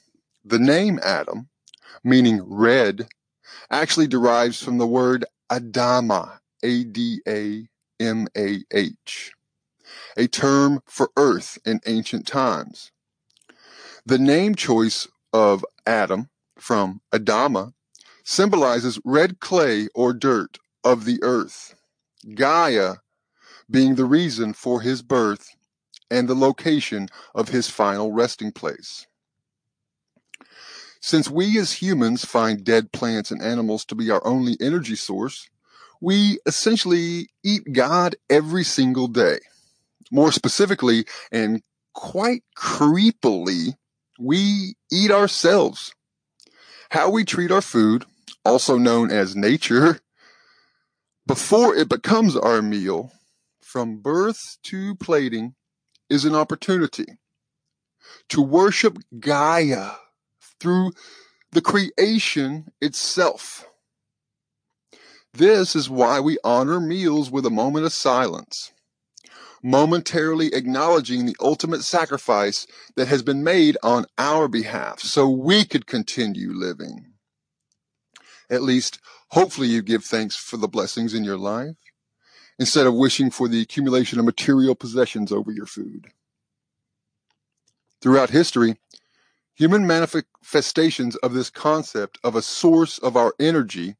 The 0.45 0.59
name 0.59 1.01
Adam, 1.03 1.49
meaning 2.05 2.43
red, 2.45 3.09
actually 3.71 4.07
derives 4.07 4.63
from 4.63 4.79
the 4.79 4.87
word 4.87 5.25
Adama, 5.51 6.39
A 6.63 6.85
D 6.85 7.21
A 7.27 7.69
M 8.01 8.29
A 8.37 8.61
H 8.73 9.33
a 10.19 10.27
term 10.27 10.83
for 10.85 11.11
earth 11.17 11.59
in 11.65 11.81
ancient 11.87 12.27
times. 12.27 12.93
The 14.05 14.19
name 14.19 14.55
choice 14.55 15.09
of 15.33 15.65
Adam 15.87 16.29
from 16.59 17.01
Adama, 17.13 17.73
symbolizes 18.25 19.01
red 19.05 19.41
clay 19.41 19.89
or 19.95 20.13
dirt 20.13 20.59
of 20.85 21.05
the 21.05 21.19
earth. 21.23 21.75
Gaia 22.35 22.97
being 23.71 23.95
the 23.95 24.05
reason 24.05 24.53
for 24.53 24.81
his 24.81 25.03
birth 25.03 25.55
and 26.11 26.29
the 26.29 26.35
location 26.35 27.09
of 27.35 27.51
his 27.51 27.71
final 27.71 28.13
resting 28.13 28.53
place. 28.53 29.07
Since 31.01 31.31
we 31.31 31.59
as 31.59 31.73
humans 31.73 32.25
find 32.25 32.65
dead 32.65 32.93
plants 32.93 33.31
and 33.31 33.41
animals 33.41 33.85
to 33.87 33.95
be 33.95 34.11
our 34.11 34.27
only 34.27 34.57
energy 34.61 34.97
source, 34.97 35.49
we 36.01 36.39
essentially 36.45 37.29
eat 37.45 37.73
God 37.73 38.17
every 38.29 38.65
single 38.65 39.07
day. 39.07 39.39
More 40.11 40.33
specifically, 40.33 41.05
and 41.31 41.63
quite 41.95 42.43
creepily, 42.57 43.75
we 44.19 44.75
eat 44.91 45.11
ourselves. 45.11 45.95
How 46.91 47.11
we 47.11 47.25
treat 47.25 47.51
our 47.51 47.61
food, 47.61 48.05
also 48.45 48.79
known 48.79 49.11
as 49.11 49.37
nature, 49.37 50.01
before 51.27 51.75
it 51.75 51.89
becomes 51.89 52.37
our 52.37 52.63
meal, 52.63 53.13
from 53.61 53.99
birth 53.99 54.57
to 54.65 54.95
plating, 54.97 55.55
is 56.09 56.25
an 56.25 56.35
opportunity 56.35 57.19
to 58.31 58.41
worship 58.41 58.99
Gaia 59.21 59.91
through 60.59 60.93
the 61.53 61.61
creation 61.61 62.73
itself. 62.81 63.67
This 65.35 65.77
is 65.77 65.91
why 65.91 66.21
we 66.21 66.39
honor 66.43 66.81
meals 66.81 67.31
with 67.31 67.45
a 67.45 67.51
moment 67.51 67.85
of 67.85 67.93
silence, 67.93 68.73
momentarily 69.63 70.55
acknowledging 70.55 71.27
the 71.27 71.37
ultimate 71.41 71.83
sacrifice 71.83 72.67
that 72.97 73.09
has 73.09 73.23
been 73.23 73.43
made 73.43 73.77
on 73.83 74.07
our 74.17 74.49
behalf 74.49 75.01
so 75.01 75.29
we 75.29 75.65
could 75.65 75.87
continue 75.87 76.53
living. 76.53 77.13
At 78.51 78.63
least, 78.63 78.99
hopefully, 79.31 79.69
you 79.69 79.83
give 79.83 80.05
thanks 80.05 80.37
for 80.37 80.57
the 80.57 80.69
blessings 80.69 81.13
in 81.15 81.25
your 81.25 81.37
life 81.37 81.77
instead 82.59 82.87
of 82.87 82.95
wishing 82.95 83.31
for 83.31 83.47
the 83.49 83.61
accumulation 83.61 84.19
of 84.19 84.25
material 84.25 84.75
possessions 84.75 85.31
over 85.31 85.51
your 85.51 85.67
food. 85.67 86.09
Throughout 88.01 88.31
history, 88.31 88.77
human 89.55 89.87
manifestations 89.87 91.17
of 91.17 91.35
this 91.35 91.51
concept 91.51 92.19
of 92.25 92.37
a 92.37 92.43
source 92.43 92.99
of 92.99 93.17
our 93.17 93.35
energy 93.39 93.97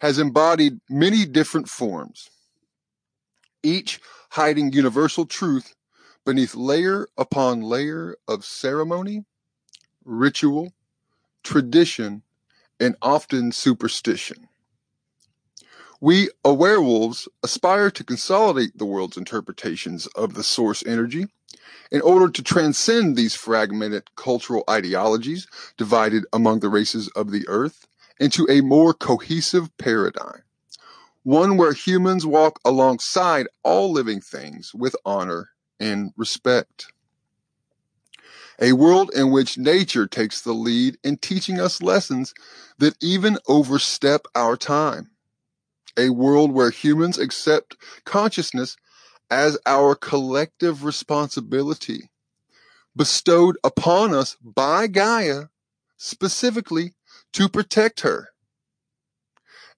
has 0.00 0.18
embodied 0.18 0.80
many 0.88 1.24
different 1.24 1.68
forms, 1.68 2.30
each 3.66 4.00
hiding 4.30 4.72
universal 4.72 5.26
truth 5.26 5.74
beneath 6.24 6.54
layer 6.54 7.08
upon 7.16 7.60
layer 7.60 8.16
of 8.28 8.44
ceremony, 8.44 9.24
ritual, 10.04 10.72
tradition, 11.42 12.22
and 12.78 12.96
often 13.00 13.52
superstition. 13.52 14.48
We 16.00 16.28
AwareWolves 16.44 17.26
aspire 17.42 17.90
to 17.90 18.04
consolidate 18.04 18.76
the 18.76 18.84
world's 18.84 19.16
interpretations 19.16 20.06
of 20.08 20.34
the 20.34 20.42
source 20.42 20.84
energy 20.86 21.26
in 21.90 22.02
order 22.02 22.28
to 22.28 22.42
transcend 22.42 23.16
these 23.16 23.34
fragmented 23.34 24.14
cultural 24.14 24.62
ideologies 24.68 25.46
divided 25.76 26.24
among 26.32 26.60
the 26.60 26.68
races 26.68 27.08
of 27.16 27.30
the 27.30 27.46
earth 27.48 27.86
into 28.20 28.46
a 28.50 28.60
more 28.60 28.92
cohesive 28.92 29.74
paradigm, 29.78 30.42
one 31.26 31.56
where 31.56 31.72
humans 31.72 32.24
walk 32.24 32.60
alongside 32.64 33.48
all 33.64 33.90
living 33.90 34.20
things 34.20 34.72
with 34.72 34.94
honor 35.04 35.50
and 35.80 36.12
respect. 36.16 36.92
A 38.60 38.74
world 38.74 39.10
in 39.12 39.32
which 39.32 39.58
nature 39.58 40.06
takes 40.06 40.40
the 40.40 40.52
lead 40.52 40.98
in 41.02 41.16
teaching 41.16 41.58
us 41.58 41.82
lessons 41.82 42.32
that 42.78 42.94
even 43.02 43.38
overstep 43.48 44.26
our 44.36 44.56
time. 44.56 45.10
A 45.96 46.10
world 46.10 46.52
where 46.52 46.70
humans 46.70 47.18
accept 47.18 47.76
consciousness 48.04 48.76
as 49.28 49.58
our 49.66 49.96
collective 49.96 50.84
responsibility 50.84 52.08
bestowed 52.94 53.58
upon 53.64 54.14
us 54.14 54.36
by 54.40 54.86
Gaia 54.86 55.46
specifically 55.96 56.94
to 57.32 57.48
protect 57.48 58.02
her. 58.02 58.28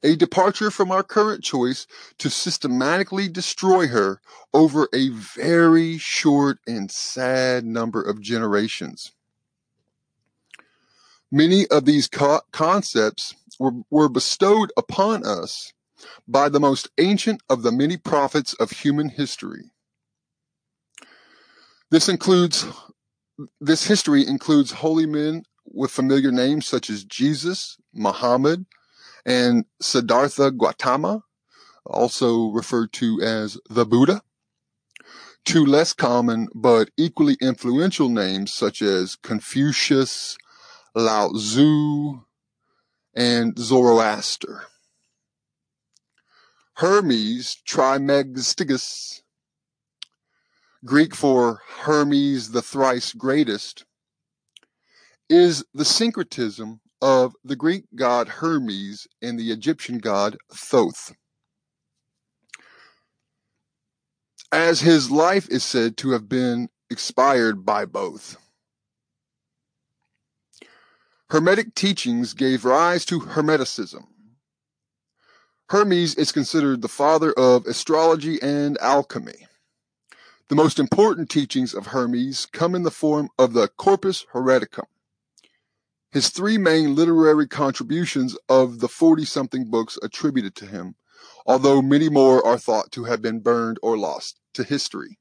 A 0.02 0.14
departure 0.14 0.70
from 0.70 0.92
our 0.92 1.02
current 1.02 1.42
choice 1.42 1.86
to 2.18 2.30
systematically 2.30 3.28
destroy 3.28 3.88
her 3.88 4.20
over 4.54 4.88
a 4.94 5.08
very 5.08 5.98
short 5.98 6.58
and 6.66 6.90
sad 6.90 7.64
number 7.64 8.00
of 8.00 8.20
generations. 8.20 9.12
Many 11.30 11.66
of 11.66 11.84
these 11.84 12.08
co- 12.08 12.42
concepts 12.52 13.34
were, 13.58 13.72
were 13.90 14.08
bestowed 14.08 14.72
upon 14.76 15.26
us 15.26 15.72
by 16.26 16.48
the 16.48 16.60
most 16.60 16.88
ancient 16.98 17.42
of 17.50 17.62
the 17.62 17.72
many 17.72 17.96
prophets 17.96 18.54
of 18.54 18.70
human 18.70 19.08
history. 19.08 19.70
This 21.90 22.08
includes 22.08 22.66
this 23.60 23.84
history 23.84 24.26
includes 24.26 24.72
holy 24.72 25.06
men 25.06 25.44
with 25.64 25.90
familiar 25.90 26.32
names 26.32 26.66
such 26.66 26.90
as 26.90 27.04
Jesus, 27.04 27.76
Muhammad, 27.94 28.66
and 29.28 29.66
Siddhartha 29.78 30.50
Gautama, 30.50 31.22
also 31.84 32.48
referred 32.48 32.94
to 32.94 33.20
as 33.20 33.58
the 33.68 33.84
Buddha. 33.84 34.22
Two 35.44 35.66
less 35.66 35.92
common 35.92 36.48
but 36.54 36.88
equally 36.96 37.36
influential 37.38 38.08
names 38.08 38.54
such 38.54 38.80
as 38.80 39.16
Confucius, 39.16 40.38
Lao 40.94 41.28
Tzu, 41.28 42.22
and 43.14 43.58
Zoroaster. 43.58 44.62
Hermes 46.76 47.56
Trismegistus, 47.66 49.22
Greek 50.86 51.14
for 51.14 51.60
Hermes 51.80 52.52
the 52.52 52.62
thrice 52.62 53.12
greatest, 53.12 53.84
is 55.28 55.66
the 55.74 55.84
syncretism 55.84 56.80
of 57.00 57.34
the 57.44 57.56
Greek 57.56 57.84
god 57.94 58.28
Hermes 58.28 59.06
and 59.22 59.38
the 59.38 59.50
Egyptian 59.50 59.98
god 59.98 60.36
Thoth. 60.52 61.14
As 64.50 64.80
his 64.80 65.10
life 65.10 65.48
is 65.50 65.62
said 65.62 65.96
to 65.98 66.10
have 66.12 66.28
been 66.28 66.68
expired 66.90 67.66
by 67.66 67.84
both. 67.84 68.36
Hermetic 71.30 71.74
teachings 71.74 72.32
gave 72.32 72.64
rise 72.64 73.04
to 73.04 73.20
Hermeticism, 73.20 74.06
Hermes 75.70 76.14
is 76.14 76.32
considered 76.32 76.80
the 76.80 76.88
father 76.88 77.30
of 77.32 77.66
astrology 77.66 78.40
and 78.40 78.78
alchemy. 78.78 79.46
The 80.48 80.54
most 80.54 80.78
important 80.78 81.28
teachings 81.28 81.74
of 81.74 81.88
Hermes 81.88 82.46
come 82.46 82.74
in 82.74 82.84
the 82.84 82.90
form 82.90 83.28
of 83.38 83.52
the 83.52 83.68
Corpus 83.68 84.24
Hermeticum. 84.32 84.86
His 86.10 86.30
three 86.30 86.56
main 86.56 86.94
literary 86.94 87.46
contributions 87.46 88.36
of 88.48 88.80
the 88.80 88.88
40 88.88 89.24
something 89.24 89.70
books 89.70 89.98
attributed 90.02 90.54
to 90.56 90.66
him, 90.66 90.94
although 91.46 91.82
many 91.82 92.08
more 92.08 92.44
are 92.46 92.58
thought 92.58 92.90
to 92.92 93.04
have 93.04 93.20
been 93.20 93.40
burned 93.40 93.78
or 93.82 93.98
lost 93.98 94.40
to 94.54 94.64
history. 94.64 95.18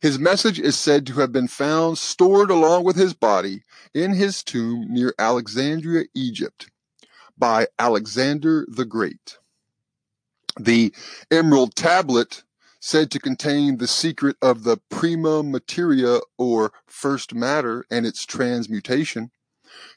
His 0.00 0.18
message 0.18 0.58
is 0.58 0.76
said 0.76 1.06
to 1.06 1.14
have 1.14 1.30
been 1.30 1.46
found 1.46 1.98
stored 1.98 2.50
along 2.50 2.82
with 2.82 2.96
his 2.96 3.14
body 3.14 3.62
in 3.94 4.14
his 4.14 4.42
tomb 4.42 4.86
near 4.88 5.14
Alexandria, 5.16 6.04
Egypt 6.12 6.68
by 7.38 7.68
Alexander 7.78 8.66
the 8.68 8.84
Great. 8.84 9.38
The 10.58 10.92
emerald 11.30 11.76
tablet, 11.76 12.42
said 12.80 13.12
to 13.12 13.20
contain 13.20 13.76
the 13.76 13.86
secret 13.86 14.36
of 14.42 14.64
the 14.64 14.76
prima 14.90 15.44
materia 15.44 16.18
or 16.36 16.72
first 16.84 17.32
matter 17.32 17.84
and 17.92 18.04
its 18.04 18.26
transmutation, 18.26 19.30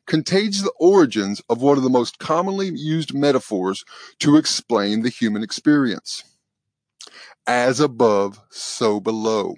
contains 0.06 0.62
the 0.62 0.74
origins 0.80 1.42
of 1.50 1.62
one 1.62 1.78
of 1.78 1.84
the 1.84 1.90
most 1.90 2.20
commonly 2.20 2.70
used 2.70 3.14
metaphors 3.14 3.84
to 4.20 4.38
explain 4.38 5.02
the 5.02 5.10
human 5.10 5.44
experience. 5.44 6.24
As 7.48 7.80
above, 7.80 8.40
so 8.50 9.00
below. 9.00 9.56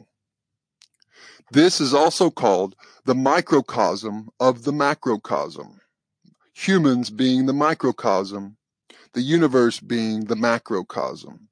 This 1.52 1.80
is 1.80 1.94
also 1.94 2.30
called 2.30 2.76
the 3.06 3.16
microcosm 3.16 4.30
of 4.40 4.64
the 4.64 4.74
macrocosm 4.74 5.80
humans 6.58 7.12
being 7.12 7.46
the 7.46 7.54
microcosm, 7.54 8.58
the 9.14 9.22
universe 9.22 9.80
being 9.80 10.26
the 10.26 10.36
macrocosm. 10.36 11.50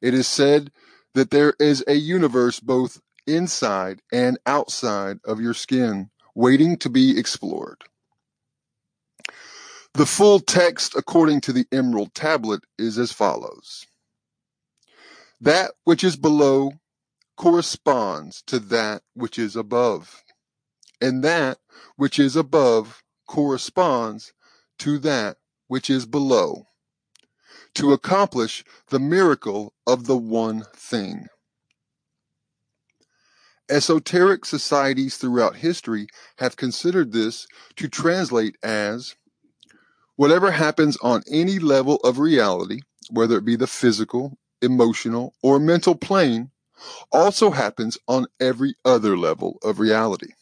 It 0.00 0.14
is 0.14 0.26
said 0.26 0.72
that 1.12 1.30
there 1.30 1.54
is 1.60 1.84
a 1.86 1.94
universe 1.94 2.58
both 2.58 3.02
inside 3.26 4.00
and 4.10 4.38
outside 4.46 5.18
of 5.26 5.40
your 5.40 5.52
skin 5.52 6.10
waiting 6.34 6.76
to 6.78 6.90
be 6.90 7.18
explored. 7.18 7.82
The 9.94 10.06
full 10.06 10.40
text, 10.40 10.96
according 10.96 11.42
to 11.42 11.52
the 11.52 11.66
Emerald 11.72 12.14
Tablet, 12.14 12.62
is 12.78 12.98
as 12.98 13.12
follows 13.12 13.86
That 15.40 15.72
which 15.84 16.04
is 16.04 16.16
below 16.16 16.72
corresponds 17.36 18.42
to 18.48 18.58
that 18.60 19.02
which 19.14 19.38
is 19.38 19.56
above, 19.56 20.22
and 21.00 21.24
that 21.24 21.58
which 21.96 22.18
is 22.18 22.36
above 22.36 23.02
corresponds 23.28 24.32
to 24.80 24.98
that 25.00 25.38
which 25.68 25.90
is 25.90 26.06
below 26.06 26.66
to 27.74 27.92
accomplish 27.92 28.64
the 28.88 29.00
miracle 29.00 29.74
of 29.86 30.06
the 30.06 30.16
one 30.16 30.64
thing. 30.74 31.26
Esoteric 33.70 34.44
societies 34.44 35.16
throughout 35.16 35.56
history 35.56 36.06
have 36.38 36.56
considered 36.56 37.12
this 37.12 37.46
to 37.76 37.88
translate 37.88 38.56
as 38.62 39.16
whatever 40.16 40.50
happens 40.50 40.98
on 41.02 41.22
any 41.30 41.58
level 41.58 41.96
of 42.04 42.18
reality, 42.18 42.80
whether 43.10 43.38
it 43.38 43.44
be 43.44 43.56
the 43.56 43.66
physical, 43.66 44.38
emotional, 44.60 45.34
or 45.42 45.58
mental 45.58 45.94
plane, 45.94 46.50
also 47.10 47.50
happens 47.50 47.96
on 48.06 48.26
every 48.38 48.74
other 48.84 49.16
level 49.16 49.58
of 49.62 49.78
reality. 49.78 50.32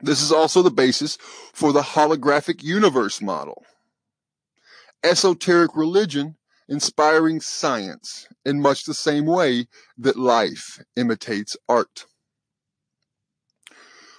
This 0.00 0.20
is 0.20 0.32
also 0.32 0.62
the 0.62 0.70
basis 0.70 1.16
for 1.52 1.72
the 1.72 1.82
holographic 1.82 2.62
universe 2.62 3.22
model. 3.22 3.64
Esoteric 5.04 5.76
religion 5.76 6.36
inspiring 6.72 7.38
science 7.38 8.26
in 8.46 8.58
much 8.58 8.84
the 8.84 8.94
same 8.94 9.26
way 9.26 9.66
that 9.98 10.16
life 10.16 10.82
imitates 10.96 11.54
art. 11.68 12.06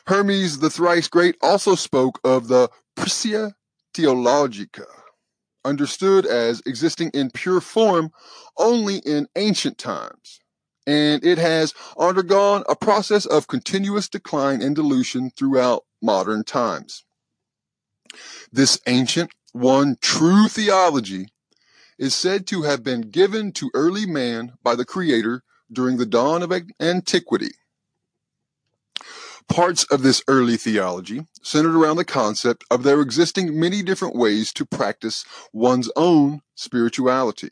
Hermes 0.05 0.59
the 0.59 0.69
thrice 0.69 1.07
great 1.07 1.35
also 1.41 1.73
spoke 1.73 2.19
of 2.23 2.49
the 2.49 2.69
Prisca 2.95 3.55
Theologica, 3.95 4.85
understood 5.65 6.27
as 6.27 6.61
existing 6.67 7.09
in 7.15 7.31
pure 7.31 7.59
form 7.59 8.11
only 8.55 8.97
in 8.97 9.27
ancient 9.35 9.79
times, 9.79 10.39
and 10.85 11.25
it 11.25 11.39
has 11.39 11.73
undergone 11.97 12.63
a 12.69 12.75
process 12.75 13.25
of 13.25 13.47
continuous 13.47 14.07
decline 14.07 14.61
and 14.61 14.75
dilution 14.75 15.31
throughout 15.35 15.85
modern 16.03 16.43
times. 16.43 17.03
This 18.51 18.79
ancient, 18.85 19.31
one 19.53 19.97
true 20.01 20.47
theology 20.47 21.29
is 21.99 22.15
said 22.15 22.47
to 22.47 22.63
have 22.63 22.83
been 22.83 23.01
given 23.01 23.51
to 23.53 23.71
early 23.73 24.05
man 24.05 24.53
by 24.63 24.75
the 24.75 24.85
Creator 24.85 25.43
during 25.71 25.97
the 25.97 26.05
dawn 26.05 26.43
of 26.43 26.53
antiquity. 26.79 27.51
Parts 29.49 29.83
of 29.85 30.03
this 30.03 30.23
early 30.27 30.57
theology 30.57 31.27
centered 31.41 31.75
around 31.77 31.97
the 31.97 32.05
concept 32.05 32.63
of 32.71 32.83
there 32.83 33.01
existing 33.01 33.59
many 33.59 33.83
different 33.83 34.15
ways 34.15 34.53
to 34.53 34.65
practice 34.65 35.25
one's 35.51 35.91
own 35.95 36.41
spirituality. 36.55 37.49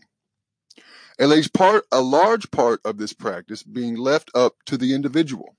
A 1.20 1.28
large 1.28 1.54
part, 1.54 1.86
a 1.92 2.02
large 2.02 2.50
part 2.50 2.80
of 2.86 2.98
this 2.98 3.14
practice 3.14 3.62
being 3.62 3.96
left 3.96 4.32
up 4.34 4.56
to 4.66 4.78
the 4.78 4.96
individual, 4.96 5.56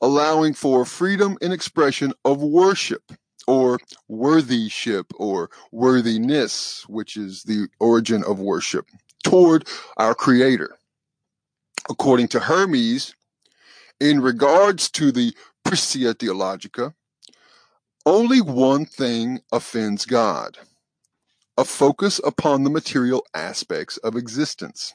allowing 0.00 0.54
for 0.54 0.84
freedom 0.84 1.36
in 1.40 1.50
expression 1.50 2.12
of 2.24 2.42
worship 2.42 3.12
or 3.46 3.78
worthyship 4.08 5.12
or 5.16 5.50
worthiness, 5.70 6.84
which 6.88 7.16
is 7.16 7.42
the 7.44 7.68
origin 7.80 8.22
of 8.24 8.38
worship, 8.40 8.86
toward 9.24 9.66
our 9.96 10.14
Creator. 10.14 10.76
According 11.90 12.28
to 12.28 12.40
Hermes, 12.40 13.14
in 14.00 14.20
regards 14.20 14.90
to 14.90 15.12
the 15.12 15.34
Prisca 15.64 16.14
Theologica, 16.14 16.94
only 18.04 18.40
one 18.40 18.84
thing 18.84 19.40
offends 19.52 20.04
God 20.04 20.58
a 21.58 21.64
focus 21.64 22.20
upon 22.24 22.64
the 22.64 22.70
material 22.70 23.26
aspects 23.34 23.98
of 23.98 24.16
existence. 24.16 24.94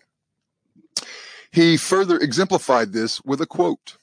He 1.51 1.77
further 1.77 2.17
exemplified 2.17 2.93
this 2.93 3.21
with 3.21 3.41
a 3.41 3.45
quote 3.45 3.97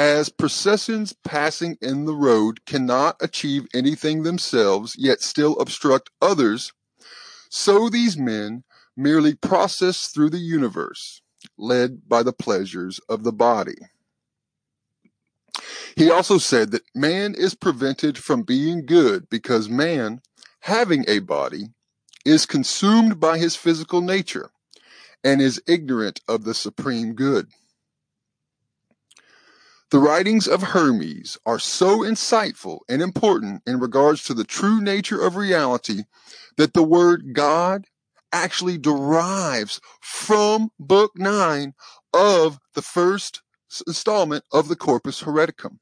As 0.00 0.30
processions 0.30 1.12
passing 1.12 1.76
in 1.82 2.06
the 2.06 2.14
road 2.14 2.64
cannot 2.64 3.16
achieve 3.20 3.66
anything 3.74 4.22
themselves, 4.22 4.96
yet 4.96 5.20
still 5.20 5.58
obstruct 5.58 6.08
others, 6.22 6.72
so 7.50 7.90
these 7.90 8.16
men 8.16 8.64
merely 8.96 9.34
process 9.34 10.06
through 10.06 10.30
the 10.30 10.38
universe, 10.38 11.20
led 11.58 12.08
by 12.08 12.22
the 12.22 12.32
pleasures 12.32 12.98
of 13.10 13.24
the 13.24 13.32
body. 13.32 13.76
He 15.96 16.10
also 16.10 16.38
said 16.38 16.70
that 16.70 16.88
man 16.94 17.34
is 17.34 17.54
prevented 17.54 18.16
from 18.16 18.40
being 18.40 18.86
good 18.86 19.28
because 19.28 19.68
man, 19.68 20.22
having 20.60 21.04
a 21.08 21.18
body, 21.18 21.74
is 22.24 22.46
consumed 22.46 23.20
by 23.20 23.36
his 23.36 23.54
physical 23.54 24.00
nature 24.00 24.50
and 25.22 25.42
is 25.42 25.60
ignorant 25.66 26.22
of 26.26 26.44
the 26.44 26.54
supreme 26.54 27.12
good. 27.12 27.48
The 29.90 29.98
writings 29.98 30.46
of 30.46 30.62
Hermes 30.62 31.36
are 31.44 31.58
so 31.58 31.98
insightful 32.00 32.80
and 32.88 33.02
important 33.02 33.62
in 33.66 33.80
regards 33.80 34.22
to 34.24 34.34
the 34.34 34.44
true 34.44 34.80
nature 34.80 35.20
of 35.20 35.34
reality 35.34 36.04
that 36.56 36.74
the 36.74 36.84
word 36.84 37.34
God 37.34 37.86
actually 38.32 38.78
derives 38.78 39.80
from 40.00 40.70
Book 40.78 41.10
9 41.16 41.74
of 42.14 42.60
the 42.74 42.82
first 42.82 43.42
installment 43.84 44.44
of 44.52 44.68
the 44.68 44.76
Corpus 44.76 45.22
Hermeticum. 45.22 45.78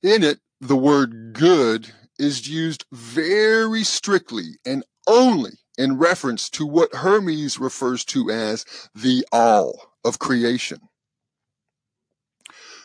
In 0.00 0.22
it, 0.22 0.38
the 0.60 0.76
word 0.76 1.32
good 1.32 1.92
is 2.16 2.48
used 2.48 2.84
very 2.92 3.82
strictly 3.82 4.58
and 4.64 4.84
only 5.08 5.52
in 5.76 5.98
reference 5.98 6.48
to 6.50 6.64
what 6.64 6.94
Hermes 6.94 7.58
refers 7.58 8.04
to 8.04 8.30
as 8.30 8.64
the 8.94 9.26
all 9.32 9.94
of 10.04 10.20
creation. 10.20 10.78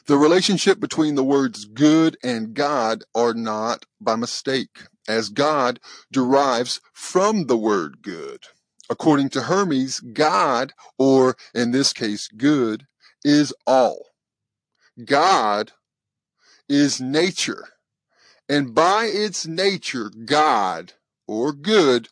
The 0.08 0.18
relationship 0.18 0.80
between 0.80 1.15
the 1.15 1.24
words 1.24 1.65
good 1.65 2.15
and 2.24 2.54
God 2.54 3.04
are 3.15 3.34
not 3.34 3.86
by 4.00 4.15
mistake, 4.15 4.84
as 5.08 5.30
God 5.30 5.80
derives 6.12 6.80
from 6.94 7.48
the 7.48 7.58
word 7.58 8.04
good. 8.04 8.44
According 8.88 9.30
to 9.30 9.44
Hermes, 9.44 10.00
God, 10.00 10.74
or 11.00 11.36
in 11.56 11.72
this 11.72 11.91
case, 11.91 12.28
good, 12.28 12.86
is 13.24 13.52
all. 13.65 14.10
God 15.04 15.72
is 16.70 17.02
nature. 17.02 17.70
And 18.48 18.76
by 18.76 19.06
its 19.06 19.48
nature, 19.48 20.12
God, 20.12 20.94
or 21.28 21.52
good, 21.52 22.10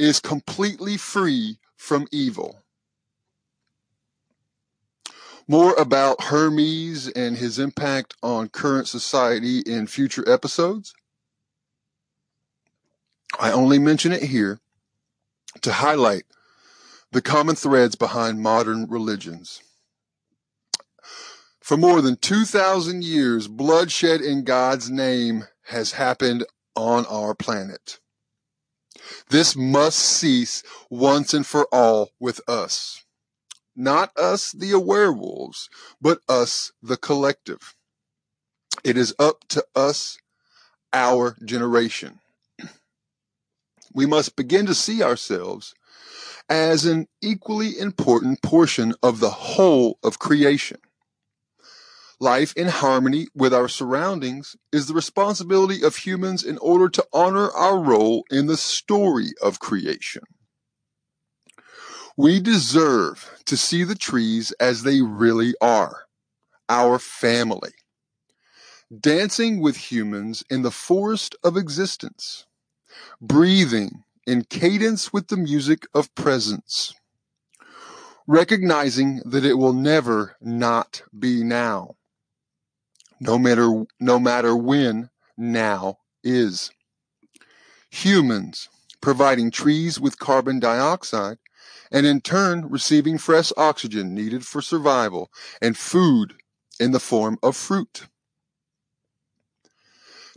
is 0.00 0.18
completely 0.18 0.96
free 0.96 1.58
from 1.76 2.08
evil. 2.10 2.60
More 5.50 5.72
about 5.74 6.24
Hermes 6.24 7.08
and 7.08 7.38
his 7.38 7.58
impact 7.58 8.14
on 8.22 8.50
current 8.50 8.86
society 8.86 9.60
in 9.60 9.86
future 9.86 10.28
episodes. 10.30 10.94
I 13.40 13.50
only 13.50 13.78
mention 13.78 14.12
it 14.12 14.24
here 14.24 14.60
to 15.62 15.72
highlight 15.72 16.24
the 17.12 17.22
common 17.22 17.56
threads 17.56 17.94
behind 17.94 18.42
modern 18.42 18.86
religions. 18.88 19.62
For 21.60 21.78
more 21.78 22.02
than 22.02 22.16
2,000 22.16 23.02
years, 23.02 23.48
bloodshed 23.48 24.20
in 24.20 24.44
God's 24.44 24.90
name 24.90 25.44
has 25.68 25.92
happened 25.92 26.44
on 26.76 27.06
our 27.06 27.34
planet. 27.34 28.00
This 29.30 29.56
must 29.56 29.98
cease 29.98 30.62
once 30.90 31.32
and 31.32 31.46
for 31.46 31.66
all 31.72 32.10
with 32.20 32.40
us. 32.46 33.04
Not 33.80 34.10
us, 34.18 34.50
the 34.50 34.72
AwareWolves, 34.72 35.68
but 36.00 36.18
us, 36.28 36.72
the 36.82 36.96
collective. 36.96 37.76
It 38.82 38.96
is 38.96 39.14
up 39.20 39.46
to 39.50 39.64
us, 39.76 40.18
our 40.92 41.36
generation. 41.44 42.18
We 43.94 44.04
must 44.04 44.34
begin 44.34 44.66
to 44.66 44.74
see 44.74 45.00
ourselves 45.00 45.74
as 46.48 46.86
an 46.86 47.06
equally 47.22 47.78
important 47.78 48.42
portion 48.42 48.94
of 49.00 49.20
the 49.20 49.30
whole 49.30 50.00
of 50.02 50.18
creation. 50.18 50.78
Life 52.18 52.52
in 52.56 52.66
harmony 52.66 53.28
with 53.32 53.54
our 53.54 53.68
surroundings 53.68 54.56
is 54.72 54.88
the 54.88 54.94
responsibility 54.94 55.84
of 55.84 55.94
humans 55.94 56.42
in 56.42 56.58
order 56.58 56.88
to 56.88 57.06
honor 57.12 57.48
our 57.52 57.78
role 57.78 58.24
in 58.28 58.46
the 58.48 58.56
story 58.56 59.28
of 59.40 59.60
creation. 59.60 60.24
We 62.18 62.40
deserve 62.40 63.30
to 63.44 63.56
see 63.56 63.84
the 63.84 63.94
trees 63.94 64.50
as 64.58 64.82
they 64.82 65.02
really 65.02 65.54
are 65.60 66.06
our 66.68 66.98
family, 66.98 67.70
dancing 68.90 69.60
with 69.60 69.92
humans 69.92 70.42
in 70.50 70.62
the 70.62 70.72
forest 70.72 71.36
of 71.44 71.56
existence, 71.56 72.44
breathing 73.20 74.02
in 74.26 74.42
cadence 74.42 75.12
with 75.12 75.28
the 75.28 75.36
music 75.36 75.86
of 75.94 76.12
presence, 76.16 76.92
recognizing 78.26 79.22
that 79.24 79.44
it 79.44 79.54
will 79.54 79.72
never 79.72 80.34
not 80.40 81.02
be 81.16 81.44
now. 81.44 81.94
No 83.20 83.38
matter 83.38 83.84
no 84.00 84.18
matter 84.18 84.56
when 84.56 85.10
now 85.36 85.98
is. 86.24 86.72
Humans 87.90 88.68
providing 89.00 89.52
trees 89.52 90.00
with 90.00 90.18
carbon 90.18 90.58
dioxide 90.58 91.38
and 91.90 92.06
in 92.06 92.20
turn 92.20 92.68
receiving 92.68 93.18
fresh 93.18 93.52
oxygen 93.56 94.14
needed 94.14 94.46
for 94.46 94.60
survival 94.60 95.30
and 95.60 95.76
food 95.76 96.34
in 96.78 96.92
the 96.92 97.00
form 97.00 97.38
of 97.42 97.56
fruit. 97.56 98.08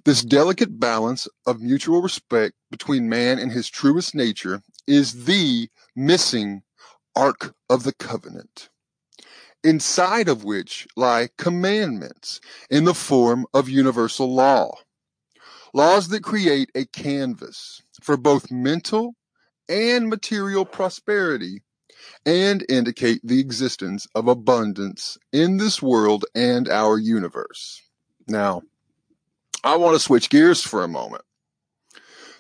This 0.04 0.24
delicate 0.24 0.80
balance 0.80 1.28
of 1.46 1.62
mutual 1.62 2.02
respect 2.02 2.56
between 2.72 3.08
man 3.08 3.38
and 3.38 3.52
his 3.52 3.70
truest 3.70 4.16
nature 4.16 4.64
is 4.88 5.26
the 5.26 5.70
missing 5.96 6.64
Ark 7.16 7.54
of 7.70 7.84
the 7.84 7.94
Covenant, 7.94 8.70
inside 9.64 10.28
of 10.28 10.44
which 10.44 10.88
lie 10.96 11.30
commandments 11.38 12.40
in 12.70 12.86
the 12.86 12.96
form 12.96 13.46
of 13.54 13.70
universal 13.70 14.34
law. 14.34 14.74
Laws 15.74 16.08
that 16.08 16.24
create 16.24 16.72
a 16.74 16.86
canvas 16.86 17.84
for 18.02 18.18
both 18.18 18.50
mental 18.50 19.16
and 19.72 20.10
material 20.10 20.66
prosperity 20.66 21.62
and 22.26 22.66
indicate 22.70 23.22
the 23.24 23.40
existence 23.40 24.06
of 24.14 24.28
abundance 24.28 25.18
in 25.32 25.58
this 25.58 25.82
world 25.82 26.26
and 26.36 26.68
our 26.70 26.98
universe. 26.98 27.82
Now, 28.28 28.62
I 29.64 29.78
want 29.78 29.96
to 29.96 30.00
switch 30.00 30.30
gears 30.30 30.62
for 30.62 30.84
a 30.84 30.88
moment. 30.88 31.24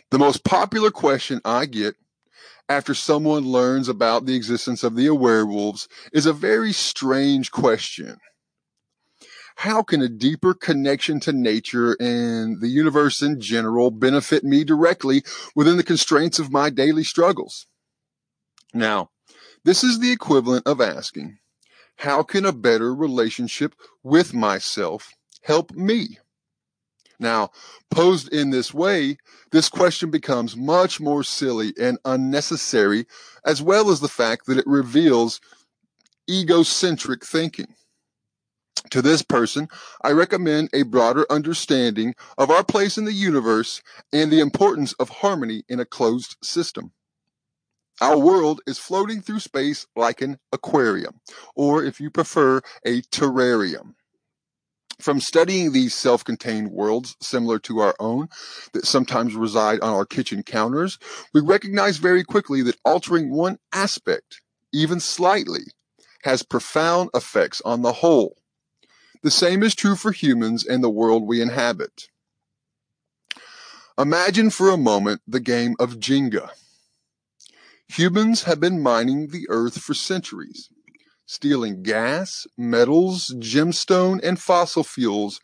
The 0.09 0.19
most 0.19 0.43
popular 0.43 0.91
question 0.91 1.39
I 1.45 1.65
get 1.65 1.95
after 2.67 2.93
someone 2.93 3.43
learns 3.43 3.87
about 3.87 4.25
the 4.25 4.35
existence 4.35 4.83
of 4.83 4.95
the 4.95 5.07
AwareWolves 5.07 5.87
is 6.13 6.25
a 6.25 6.33
very 6.33 6.73
strange 6.73 7.51
question. 7.51 8.17
How 9.55 9.83
can 9.83 10.01
a 10.01 10.09
deeper 10.09 10.53
connection 10.53 11.19
to 11.21 11.33
nature 11.33 11.95
and 11.99 12.61
the 12.61 12.69
universe 12.69 13.21
in 13.21 13.39
general 13.39 13.91
benefit 13.91 14.43
me 14.43 14.63
directly 14.63 15.23
within 15.55 15.77
the 15.77 15.83
constraints 15.83 16.39
of 16.39 16.51
my 16.51 16.69
daily 16.69 17.03
struggles? 17.03 17.67
Now, 18.73 19.09
this 19.63 19.83
is 19.83 19.99
the 19.99 20.11
equivalent 20.11 20.65
of 20.65 20.81
asking, 20.81 21.37
how 21.97 22.23
can 22.23 22.45
a 22.45 22.53
better 22.53 22.95
relationship 22.95 23.75
with 24.01 24.33
myself 24.33 25.13
help 25.43 25.71
me? 25.73 26.17
Now, 27.19 27.51
posed 27.91 28.33
in 28.33 28.49
this 28.49 28.73
way, 28.73 29.17
this 29.51 29.69
question 29.69 30.09
becomes 30.09 30.57
much 30.57 30.99
more 30.99 31.23
silly 31.23 31.73
and 31.79 31.99
unnecessary, 32.03 33.05
as 33.45 33.61
well 33.61 33.91
as 33.91 33.99
the 33.99 34.07
fact 34.07 34.47
that 34.47 34.57
it 34.57 34.65
reveals 34.65 35.39
egocentric 36.27 37.23
thinking. 37.23 37.75
To 38.89 39.01
this 39.01 39.21
person, 39.21 39.69
I 40.01 40.11
recommend 40.11 40.69
a 40.73 40.83
broader 40.83 41.25
understanding 41.29 42.15
of 42.37 42.49
our 42.49 42.63
place 42.63 42.97
in 42.97 43.05
the 43.05 43.13
universe 43.13 43.81
and 44.11 44.31
the 44.31 44.39
importance 44.39 44.93
of 44.93 45.09
harmony 45.09 45.63
in 45.69 45.79
a 45.79 45.85
closed 45.85 46.35
system. 46.43 46.91
Our 48.01 48.17
world 48.17 48.61
is 48.65 48.79
floating 48.79 49.21
through 49.21 49.41
space 49.41 49.85
like 49.95 50.21
an 50.21 50.39
aquarium, 50.51 51.21
or 51.55 51.83
if 51.83 52.01
you 52.01 52.09
prefer, 52.09 52.61
a 52.83 53.01
terrarium. 53.03 53.93
From 54.99 55.19
studying 55.19 55.71
these 55.71 55.93
self 55.93 56.23
contained 56.23 56.71
worlds 56.71 57.15
similar 57.21 57.59
to 57.59 57.79
our 57.79 57.95
own 57.99 58.27
that 58.73 58.85
sometimes 58.85 59.35
reside 59.35 59.79
on 59.81 59.93
our 59.93 60.05
kitchen 60.05 60.43
counters, 60.43 60.97
we 61.33 61.41
recognize 61.41 61.97
very 61.97 62.23
quickly 62.23 62.61
that 62.63 62.79
altering 62.83 63.31
one 63.31 63.57
aspect, 63.71 64.41
even 64.73 64.99
slightly, 64.99 65.65
has 66.23 66.43
profound 66.43 67.09
effects 67.13 67.61
on 67.63 67.83
the 67.83 67.93
whole. 67.93 68.40
The 69.23 69.31
same 69.31 69.61
is 69.61 69.75
true 69.75 69.95
for 69.95 70.11
humans 70.11 70.65
and 70.65 70.83
the 70.83 70.89
world 70.89 71.27
we 71.27 71.41
inhabit. 71.41 72.09
Imagine 73.97 74.49
for 74.49 74.69
a 74.69 74.77
moment 74.77 75.21
the 75.27 75.39
game 75.39 75.75
of 75.79 75.99
Jenga. 75.99 76.49
Humans 77.87 78.43
have 78.43 78.59
been 78.59 78.81
mining 78.81 79.27
the 79.27 79.45
earth 79.49 79.81
for 79.81 79.93
centuries 79.93 80.69
stealing 81.27 81.81
gas, 81.81 82.45
metals, 82.57 83.33
gemstone, 83.39 84.19
and 84.21 84.37
fossil 84.37 84.83
fuels 84.83 85.39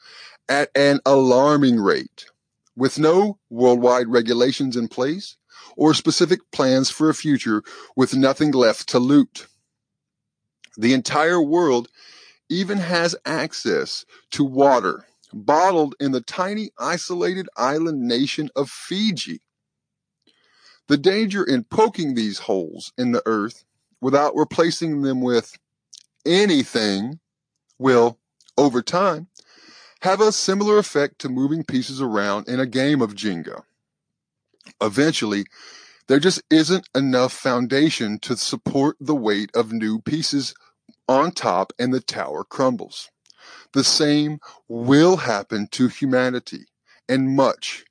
at 0.49 0.69
an 0.75 0.99
alarming 1.05 1.79
rate, 1.79 2.25
with 2.75 2.99
no 2.99 3.39
worldwide 3.49 4.09
regulations 4.09 4.75
in 4.75 4.89
place 4.89 5.37
or 5.77 5.93
specific 5.93 6.39
plans 6.51 6.89
for 6.89 7.09
a 7.09 7.13
future 7.13 7.63
with 7.95 8.15
nothing 8.15 8.51
left 8.51 8.89
to 8.89 8.99
loot. 8.99 9.47
The 10.77 10.93
entire 10.93 11.41
world 11.41 11.87
even 12.49 12.77
has 12.77 13.15
access 13.25 14.05
to 14.31 14.43
water 14.43 15.05
bottled 15.33 15.95
in 15.99 16.11
the 16.11 16.21
tiny 16.21 16.71
isolated 16.77 17.49
island 17.57 18.01
nation 18.01 18.49
of 18.55 18.69
Fiji. 18.69 19.41
The 20.87 20.97
danger 20.97 21.43
in 21.43 21.65
poking 21.65 22.15
these 22.15 22.39
holes 22.39 22.93
in 22.97 23.11
the 23.11 23.23
earth 23.25 23.65
without 23.99 24.35
replacing 24.35 25.01
them 25.01 25.21
with 25.21 25.57
anything 26.25 27.19
will, 27.77 28.19
over 28.57 28.81
time, 28.81 29.27
have 30.01 30.21
a 30.21 30.31
similar 30.31 30.77
effect 30.77 31.19
to 31.19 31.29
moving 31.29 31.63
pieces 31.63 32.01
around 32.01 32.47
in 32.47 32.59
a 32.59 32.65
game 32.65 33.01
of 33.01 33.15
Jenga. 33.15 33.63
Eventually, 34.81 35.45
there 36.07 36.19
just 36.19 36.41
isn't 36.49 36.87
enough 36.95 37.33
foundation 37.33 38.19
to 38.19 38.37
support 38.37 38.95
the 38.99 39.15
weight 39.15 39.51
of 39.55 39.73
new 39.73 39.99
pieces 39.99 40.53
on 41.07 41.31
top 41.31 41.73
and 41.79 41.93
the 41.93 41.99
tower 41.99 42.43
crumbles. 42.43 43.09
The 43.73 43.83
same 43.83 44.39
will 44.67 45.17
happen 45.17 45.67
to 45.71 45.87
humanity 45.87 46.65
and 47.07 47.35
much, 47.35 47.85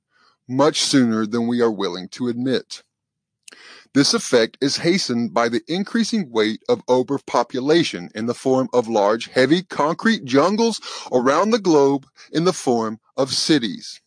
much 0.48 0.83
sooner 0.83 1.26
than 1.26 1.46
we 1.46 1.61
are 1.61 1.70
willing 1.70 2.09
to 2.11 2.29
admit. 2.29 2.83
This 3.94 4.12
effect 4.12 4.59
is 4.61 4.76
hastened 4.76 5.33
by 5.33 5.48
the 5.48 5.62
increasing 5.68 6.31
weight 6.31 6.61
of 6.68 6.83
overpopulation 6.88 8.11
in 8.14 8.26
the 8.26 8.35
form 8.35 8.68
of 8.74 8.88
large, 8.88 9.29
heavy 9.29 9.62
concrete 9.62 10.24
jungles 10.24 10.81
around 11.11 11.50
the 11.50 11.59
globe 11.59 12.07
in 12.31 12.44
the 12.44 12.52
form 12.52 13.00
of 13.16 13.33
cities. 13.33 14.02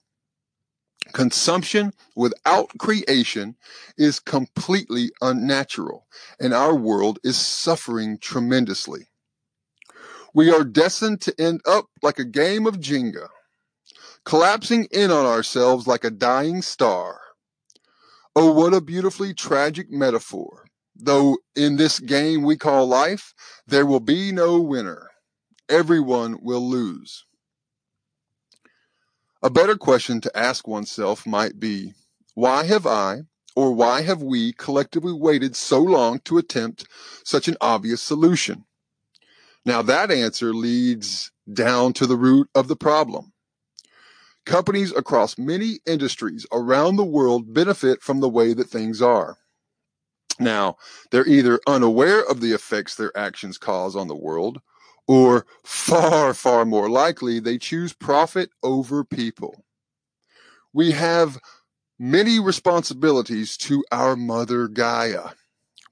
Consumption 1.14 1.94
without 2.16 2.78
creation 2.78 3.56
is 3.98 4.20
completely 4.20 5.12
unnatural, 5.22 6.08
and 6.40 6.54
our 6.54 6.76
world 6.76 7.20
is 7.24 7.38
suffering 7.38 8.18
tremendously. 8.20 9.08
We 10.34 10.52
are 10.52 10.64
destined 10.64 11.22
to 11.22 11.42
end 11.42 11.62
up 11.66 11.86
like 12.02 12.20
a 12.20 12.26
game 12.26 12.68
of 12.68 12.80
Jenga, 12.80 13.28
collapsing 14.26 14.88
in 14.92 15.12
on 15.12 15.26
ourselves 15.26 15.88
like 15.88 16.04
a 16.04 16.12
dying 16.12 16.62
star 16.62 17.20
Oh, 18.36 18.54
what 18.54 18.74
a 18.74 18.80
beautifully 18.80 19.34
tragic 19.34 19.92
metaphor. 19.92 20.66
Though 20.96 21.40
in 21.56 21.78
this 21.78 22.00
game 22.00 22.44
we 22.44 22.58
call 22.58 22.86
life, 22.86 23.34
there 23.68 23.86
will 23.86 24.00
be 24.00 24.32
no 24.32 24.62
winner. 24.62 25.10
Everyone 25.68 26.38
will 26.42 26.68
lose. 26.68 27.26
A 29.42 29.50
better 29.50 29.78
question 29.78 30.20
to 30.22 30.38
ask 30.38 30.68
oneself 30.68 31.26
might 31.26 31.62
be, 31.62 31.94
why 32.36 32.66
have 32.66 32.86
I 32.86 33.22
or 33.56 33.72
why 33.72 34.02
have 34.02 34.22
we 34.22 34.52
collectively 34.52 35.14
waited 35.14 35.56
so 35.56 35.80
long 35.80 36.20
to 36.26 36.38
attempt 36.38 36.86
such 37.24 37.48
an 37.48 37.56
obvious 37.62 38.02
solution? 38.02 38.66
Now 39.66 39.82
that 39.84 40.12
answer 40.12 40.54
leads 40.54 41.32
down 41.52 41.94
to 41.94 42.06
the 42.06 42.18
root 42.18 42.50
of 42.54 42.68
the 42.68 42.76
problem. 42.76 43.32
Companies 44.46 44.92
across 44.92 45.38
many 45.38 45.80
industries 45.86 46.46
around 46.52 46.98
the 46.98 47.06
world 47.06 47.54
benefit 47.54 48.02
from 48.02 48.20
the 48.20 48.30
way 48.30 48.54
that 48.54 48.70
things 48.70 49.02
are. 49.02 49.38
Now, 50.38 50.78
they're 51.12 51.28
either 51.28 51.60
unaware 51.68 52.24
of 52.24 52.42
the 52.42 52.52
effects 52.54 52.96
their 52.96 53.16
actions 53.18 53.58
cause 53.58 53.96
on 53.96 54.08
the 54.08 54.16
world, 54.16 54.60
or 55.10 55.46
far, 55.66 56.34
far 56.34 56.64
more 56.64 56.90
likely, 56.90 57.40
they 57.40 57.58
choose 57.58 57.92
profit 57.92 58.52
over 58.64 59.04
people. 59.04 59.66
We 60.72 60.92
have 60.92 61.38
many 61.98 62.40
responsibilities 62.40 63.58
to 63.58 63.84
our 63.92 64.16
mother 64.16 64.70
Gaia 64.70 65.32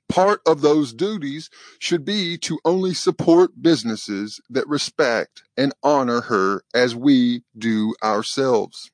part 0.10 0.41
of 0.45 0.62
those 0.62 0.93
duties 0.93 1.49
should 1.80 2.06
be 2.06 2.38
to 2.39 2.60
only 2.65 2.93
support 2.93 3.62
businesses 3.62 4.39
that 4.49 4.67
respect 4.67 5.43
and 5.56 5.73
honor 5.84 6.21
her 6.21 6.62
as 6.73 6.95
we 6.95 7.43
do 7.58 7.93
ourselves. 8.03 8.89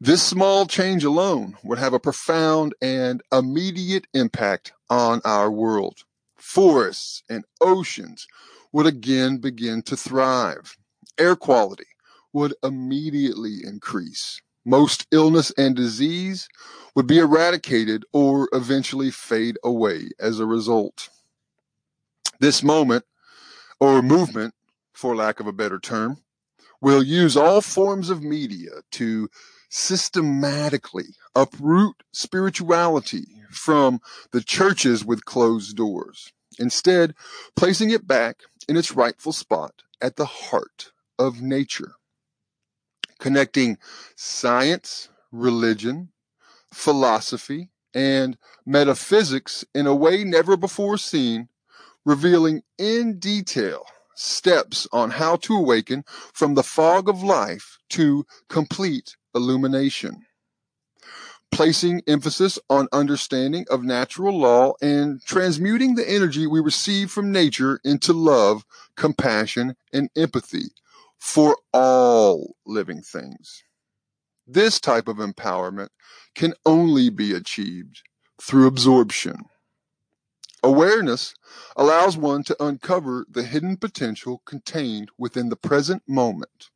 This 0.00 0.22
small 0.22 0.66
change 0.66 1.04
alone 1.04 1.56
would 1.64 1.78
have 1.78 1.94
a 1.94 2.00
profound 2.00 2.74
and 2.82 3.22
immediate 3.32 4.06
impact 4.12 4.72
on 4.90 5.22
our 5.24 5.50
world. 5.50 6.04
Forests 6.36 7.22
and 7.28 7.44
oceans 7.60 8.26
would 8.72 8.86
again 8.86 9.38
begin 9.38 9.82
to 9.82 9.96
thrive. 9.96 10.76
Air 11.18 11.36
quality 11.36 11.86
would 12.32 12.54
immediately 12.62 13.60
increase 13.64 14.40
most 14.66 15.06
illness 15.12 15.52
and 15.56 15.76
disease 15.76 16.48
would 16.96 17.06
be 17.06 17.18
eradicated 17.18 18.04
or 18.12 18.48
eventually 18.52 19.12
fade 19.12 19.56
away 19.62 20.10
as 20.18 20.40
a 20.40 20.46
result. 20.46 21.08
This 22.40 22.64
moment, 22.64 23.04
or 23.78 24.02
movement, 24.02 24.54
for 24.92 25.14
lack 25.14 25.38
of 25.38 25.46
a 25.46 25.52
better 25.52 25.78
term, 25.78 26.18
will 26.80 27.02
use 27.02 27.36
all 27.36 27.60
forms 27.60 28.10
of 28.10 28.24
media 28.24 28.70
to 28.90 29.28
systematically 29.70 31.16
uproot 31.34 32.02
spirituality 32.12 33.26
from 33.50 34.00
the 34.32 34.42
churches 34.42 35.04
with 35.04 35.24
closed 35.24 35.76
doors, 35.76 36.32
instead, 36.58 37.14
placing 37.56 37.90
it 37.90 38.06
back 38.06 38.42
in 38.68 38.76
its 38.76 38.92
rightful 38.92 39.32
spot 39.32 39.82
at 40.00 40.16
the 40.16 40.26
heart 40.26 40.92
of 41.18 41.40
nature. 41.42 41.94
connecting 43.18 43.78
science, 44.16 45.08
religion, 45.32 46.10
philosophy, 46.72 47.70
and 47.94 48.36
metaphysics 48.66 49.64
in 49.74 49.86
a 49.86 49.94
way 49.94 50.24
never 50.24 50.56
before 50.56 50.98
seen, 50.98 51.48
revealing 52.04 52.62
in 52.78 53.18
detail 53.18 53.86
steps 54.14 54.86
on 54.92 55.10
how 55.10 55.36
to 55.36 55.54
awaken 55.56 56.04
from 56.32 56.54
the 56.54 56.62
fog 56.62 57.08
of 57.08 57.22
life 57.22 57.78
to 57.90 58.26
complete 58.48 59.16
illumination. 59.36 60.22
Placing 61.52 62.02
emphasis 62.08 62.58
on 62.68 62.88
understanding 62.92 63.66
of 63.70 63.84
natural 63.84 64.36
law 64.36 64.72
and 64.82 65.22
transmuting 65.24 65.94
the 65.94 66.10
energy 66.10 66.46
we 66.46 66.60
receive 66.60 67.10
from 67.10 67.30
nature 67.30 67.78
into 67.84 68.12
love, 68.12 68.64
compassion, 68.96 69.76
and 69.92 70.10
empathy 70.16 70.72
for 71.18 71.56
all 71.72 72.56
living 72.66 73.02
things. 73.02 73.62
This 74.46 74.80
type 74.80 75.08
of 75.08 75.16
empowerment 75.16 75.88
can 76.34 76.54
only 76.64 77.10
be 77.10 77.32
achieved 77.32 78.02
through 78.40 78.66
absorption. 78.66 79.44
Awareness 80.62 81.34
allows 81.76 82.16
one 82.16 82.42
to 82.44 82.62
uncover 82.62 83.24
the 83.30 83.44
hidden 83.44 83.76
potential 83.76 84.42
contained 84.44 85.10
within 85.16 85.48
the 85.48 85.56
present 85.56 86.02
moment. 86.08 86.70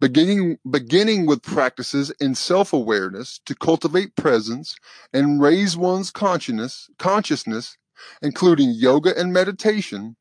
Beginning, 0.00 0.58
beginning 0.70 1.26
with 1.26 1.42
practices 1.42 2.12
in 2.20 2.36
self-awareness 2.36 3.40
to 3.46 3.54
cultivate 3.56 4.14
presence 4.14 4.76
and 5.12 5.40
raise 5.42 5.76
one's 5.76 6.12
consciousness, 6.12 6.88
consciousness, 6.98 7.76
including 8.22 8.70
yoga 8.70 9.18
and 9.18 9.32
meditation, 9.32 10.16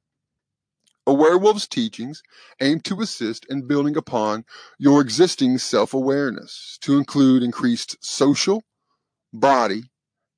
AwareWolves' 1.08 1.70
teachings 1.70 2.24
aim 2.60 2.80
to 2.82 3.02
assist 3.02 3.46
in 3.50 3.68
building 3.68 3.96
upon 3.96 4.46
your 4.80 5.00
existing 5.00 5.58
self-awareness 5.60 6.80
to 6.82 6.98
include 6.98 7.44
increased 7.44 7.96
social, 8.04 8.63
body, 9.32 9.84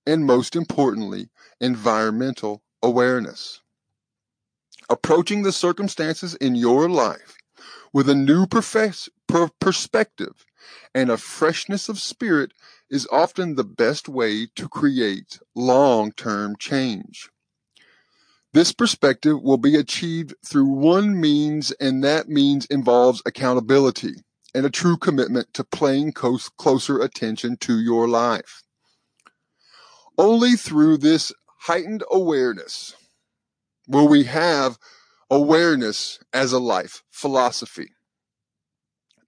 and 0.06 0.26
most 0.26 0.56
importantly, 0.56 1.30
environmental 1.62 2.62
awareness. 2.84 3.62
Approaching 4.90 5.44
the 5.44 5.52
circumstances 5.52 6.36
in 6.36 6.56
your 6.56 6.90
life 6.90 7.39
with 7.94 8.10
a 8.10 8.16
new 8.16 8.46
profess- 8.46 9.10
per- 9.28 9.50
perspective 9.60 10.46
and 10.94 11.10
a 11.10 11.18
freshness 11.18 11.90
of 11.90 12.00
spirit 12.00 12.54
is 12.90 13.08
often 13.12 13.56
the 13.56 13.64
best 13.64 14.10
way 14.10 14.48
to 14.56 14.68
create 14.68 15.40
long-term 15.56 16.56
change. 16.58 17.30
This 18.54 18.72
perspective 18.74 19.42
will 19.42 19.58
be 19.58 19.76
achieved 19.76 20.34
through 20.46 20.66
one 20.66 21.20
means, 21.20 21.72
and 21.74 22.04
that 22.04 22.30
means 22.30 22.66
involves 22.66 23.22
accountability 23.26 24.16
and 24.56 24.66
a 24.66 24.72
true 24.72 24.98
commitment 24.98 25.54
to 25.54 25.64
paying 25.64 26.12
close, 26.12 26.50
closer 26.50 27.00
attention 27.00 27.58
to 27.58 27.80
your 27.80 28.08
life. 28.08 28.64
Only 30.18 30.54
through 30.54 30.98
this 30.98 31.32
heightened 31.60 32.04
awareness 32.12 32.96
will 33.88 34.08
we 34.08 34.24
have 34.24 34.80
awareness 35.30 36.20
as 36.34 36.52
a 36.52 36.60
life 36.60 37.04
philosophy. 37.12 37.92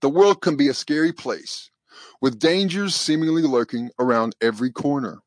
The 0.01 0.09
world 0.09 0.41
can 0.41 0.55
be 0.55 0.67
a 0.67 0.73
scary 0.73 1.13
place 1.13 1.69
with 2.21 2.39
dangers 2.39 2.95
seemingly 2.95 3.43
lurking 3.43 3.91
around 3.99 4.35
every 4.41 4.71
corner. 4.71 5.19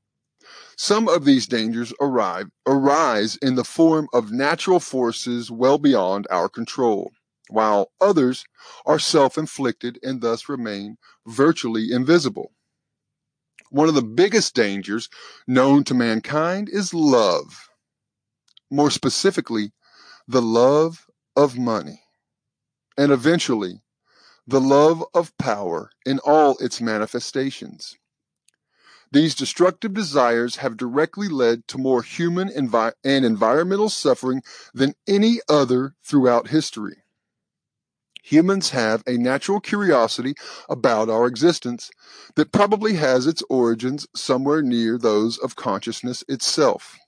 Some 0.77 1.09
of 1.09 1.25
these 1.25 1.47
dangers 1.47 1.93
arrive, 2.01 2.47
arise 2.67 3.37
in 3.37 3.55
the 3.55 3.65
form 3.65 4.09
of 4.13 4.33
natural 4.33 4.81
forces 4.81 5.51
well 5.51 5.79
beyond 5.79 6.27
our 6.31 6.49
control, 6.49 7.13
while 7.49 7.93
others 8.01 8.45
are 8.85 8.99
self-inflicted 8.99 9.99
and 10.03 10.21
thus 10.21 10.49
remain 10.49 10.97
virtually 11.27 11.93
invisible. 11.93 12.51
One 13.71 13.89
of 13.89 13.95
the 13.95 14.03
biggest 14.03 14.55
dangers 14.55 15.09
known 15.47 15.85
to 15.85 15.95
mankind 15.95 16.69
is 16.69 16.93
love. 16.93 17.69
More 18.71 18.91
specifically, 18.91 19.73
the 20.27 20.43
love 20.43 21.07
of 21.37 21.59
money. 21.59 22.03
And 22.97 23.13
eventually, 23.13 23.83
the 24.47 24.61
love 24.61 25.05
of 25.15 25.37
power 25.39 25.91
in 26.05 26.19
all 26.21 26.57
its 26.59 26.81
manifestations. 26.81 27.97
These 29.11 29.35
destructive 29.35 29.95
desires 29.95 30.57
have 30.57 30.77
directly 30.77 31.29
led 31.29 31.69
to 31.69 31.79
more 31.79 32.03
human 32.03 32.49
envi- 32.49 32.95
and 33.05 33.25
environmental 33.25 33.89
suffering 33.89 34.43
than 34.73 34.95
any 35.07 35.41
other 35.49 35.95
throughout 36.05 36.49
history. 36.49 36.97
Humans 38.25 38.71
have 38.71 39.03
a 39.07 39.19
natural 39.19 39.61
curiosity 39.61 40.35
about 40.69 41.11
our 41.11 41.27
existence 41.27 41.91
that 42.37 42.53
probably 42.53 42.95
has 42.95 43.27
its 43.27 43.43
origins 43.51 44.07
somewhere 44.17 44.63
near 44.63 44.97
those 44.97 45.37
of 45.39 45.57
consciousness 45.57 46.25
itself. 46.27 46.99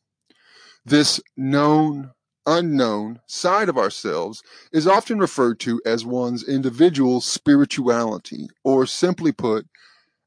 This 0.85 1.21
known, 1.37 2.13
unknown 2.47 3.21
side 3.27 3.69
of 3.69 3.77
ourselves 3.77 4.43
is 4.73 4.87
often 4.87 5.19
referred 5.19 5.61
to 5.61 5.81
as 5.85 6.05
one's 6.05 6.47
individual 6.47 7.21
spirituality, 7.21 8.49
or 8.65 8.87
simply 8.87 9.33
put, 9.33 9.67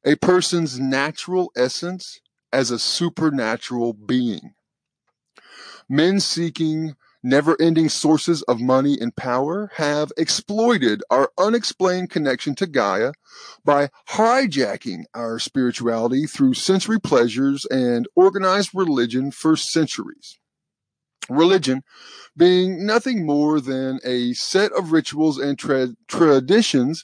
a 0.06 0.16
person's 0.16 0.80
natural 0.80 1.52
essence 1.56 2.20
as 2.52 2.72
a 2.72 2.80
supernatural 2.80 3.94
being. 3.94 4.54
Men 5.88 6.20
seeking 6.20 6.96
never 7.24 7.58
ending 7.60 7.90
sources 7.90 8.42
of 8.44 8.62
money 8.62 8.98
and 9.00 9.16
power 9.16 9.72
have 9.76 10.12
exploited 10.18 11.04
our 11.10 11.32
unexplained 11.38 12.10
connection 12.10 12.56
to 12.56 12.68
Gaia 12.68 13.12
by 13.66 13.90
hijacking 14.10 15.04
our 15.14 15.40
spirituality 15.40 16.26
through 16.26 16.54
sensory 16.54 17.00
pleasures 17.00 17.66
and 17.66 18.08
organized 18.16 18.72
religion 18.74 19.32
for 19.32 19.56
centuries. 19.56 20.40
Religion 21.30 21.84
being 22.36 22.86
nothing 22.86 23.26
more 23.26 23.60
than 23.60 24.00
a 24.04 24.34
set 24.34 24.72
of 24.74 24.92
rituals 24.92 25.38
and 25.38 25.60
tra- 25.60 25.96
traditions 26.08 27.04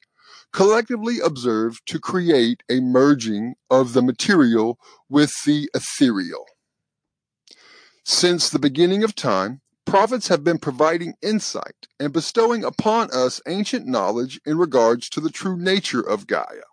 collectively 0.51 1.19
observed 1.19 1.81
to 1.85 1.99
create 1.99 2.63
a 2.69 2.79
merging 2.79 3.55
of 3.69 3.93
the 3.93 4.01
material 4.01 4.79
with 5.09 5.43
the 5.43 5.69
ethereal. 5.73 6.45
Since 8.05 8.49
the 8.49 8.59
beginning 8.59 9.03
of 9.03 9.15
time, 9.15 9.61
prophets 9.85 10.27
have 10.29 10.43
been 10.43 10.57
providing 10.57 11.15
insight 11.21 11.87
and 11.99 12.13
bestowing 12.13 12.63
upon 12.63 13.09
us 13.11 13.41
ancient 13.47 13.85
knowledge 13.85 14.39
in 14.45 14.57
regards 14.57 15.09
to 15.09 15.19
the 15.19 15.29
true 15.29 15.57
nature 15.57 16.01
of 16.01 16.27
Gaia. 16.27 16.63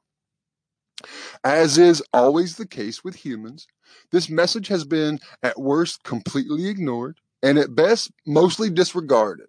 As 1.43 1.79
is 1.79 2.03
always 2.13 2.57
the 2.57 2.67
case 2.67 3.03
with 3.03 3.17
humans, 3.17 3.67
this 4.13 4.29
message 4.29 4.69
has 4.69 4.85
been 4.85 5.19
at 5.43 5.59
worst 5.59 6.05
completely 6.05 6.69
ignored 6.69 7.19
and 7.43 7.59
at 7.59 7.75
best 7.75 8.11
mostly 8.27 8.71
disregarded 8.71 9.47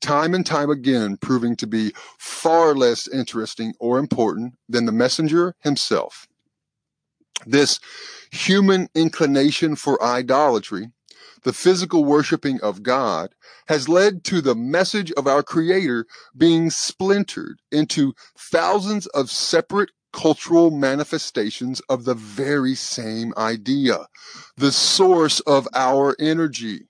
time 0.00 0.34
and 0.34 0.46
time 0.46 0.70
again 0.70 1.16
proving 1.16 1.56
to 1.56 1.66
be 1.66 1.92
far 2.18 2.74
less 2.74 3.08
interesting 3.08 3.74
or 3.80 3.98
important 3.98 4.54
than 4.68 4.86
the 4.86 4.92
messenger 4.92 5.54
himself. 5.60 6.26
This 7.46 7.80
human 8.30 8.88
inclination 8.94 9.76
for 9.76 10.02
idolatry, 10.02 10.90
the 11.44 11.52
physical 11.52 12.04
worshiping 12.04 12.60
of 12.62 12.82
God, 12.82 13.30
has 13.68 13.88
led 13.88 14.24
to 14.24 14.40
the 14.40 14.54
message 14.54 15.12
of 15.12 15.26
our 15.26 15.42
Creator 15.42 16.06
being 16.36 16.70
splintered 16.70 17.60
into 17.70 18.14
thousands 18.36 19.06
of 19.08 19.30
separate 19.30 19.90
cultural 20.12 20.70
manifestations 20.70 21.80
of 21.88 22.04
the 22.04 22.14
very 22.14 22.74
same 22.74 23.32
idea, 23.36 24.06
the 24.56 24.72
source 24.72 25.38
of 25.40 25.68
our 25.74 26.16
energy 26.18 26.87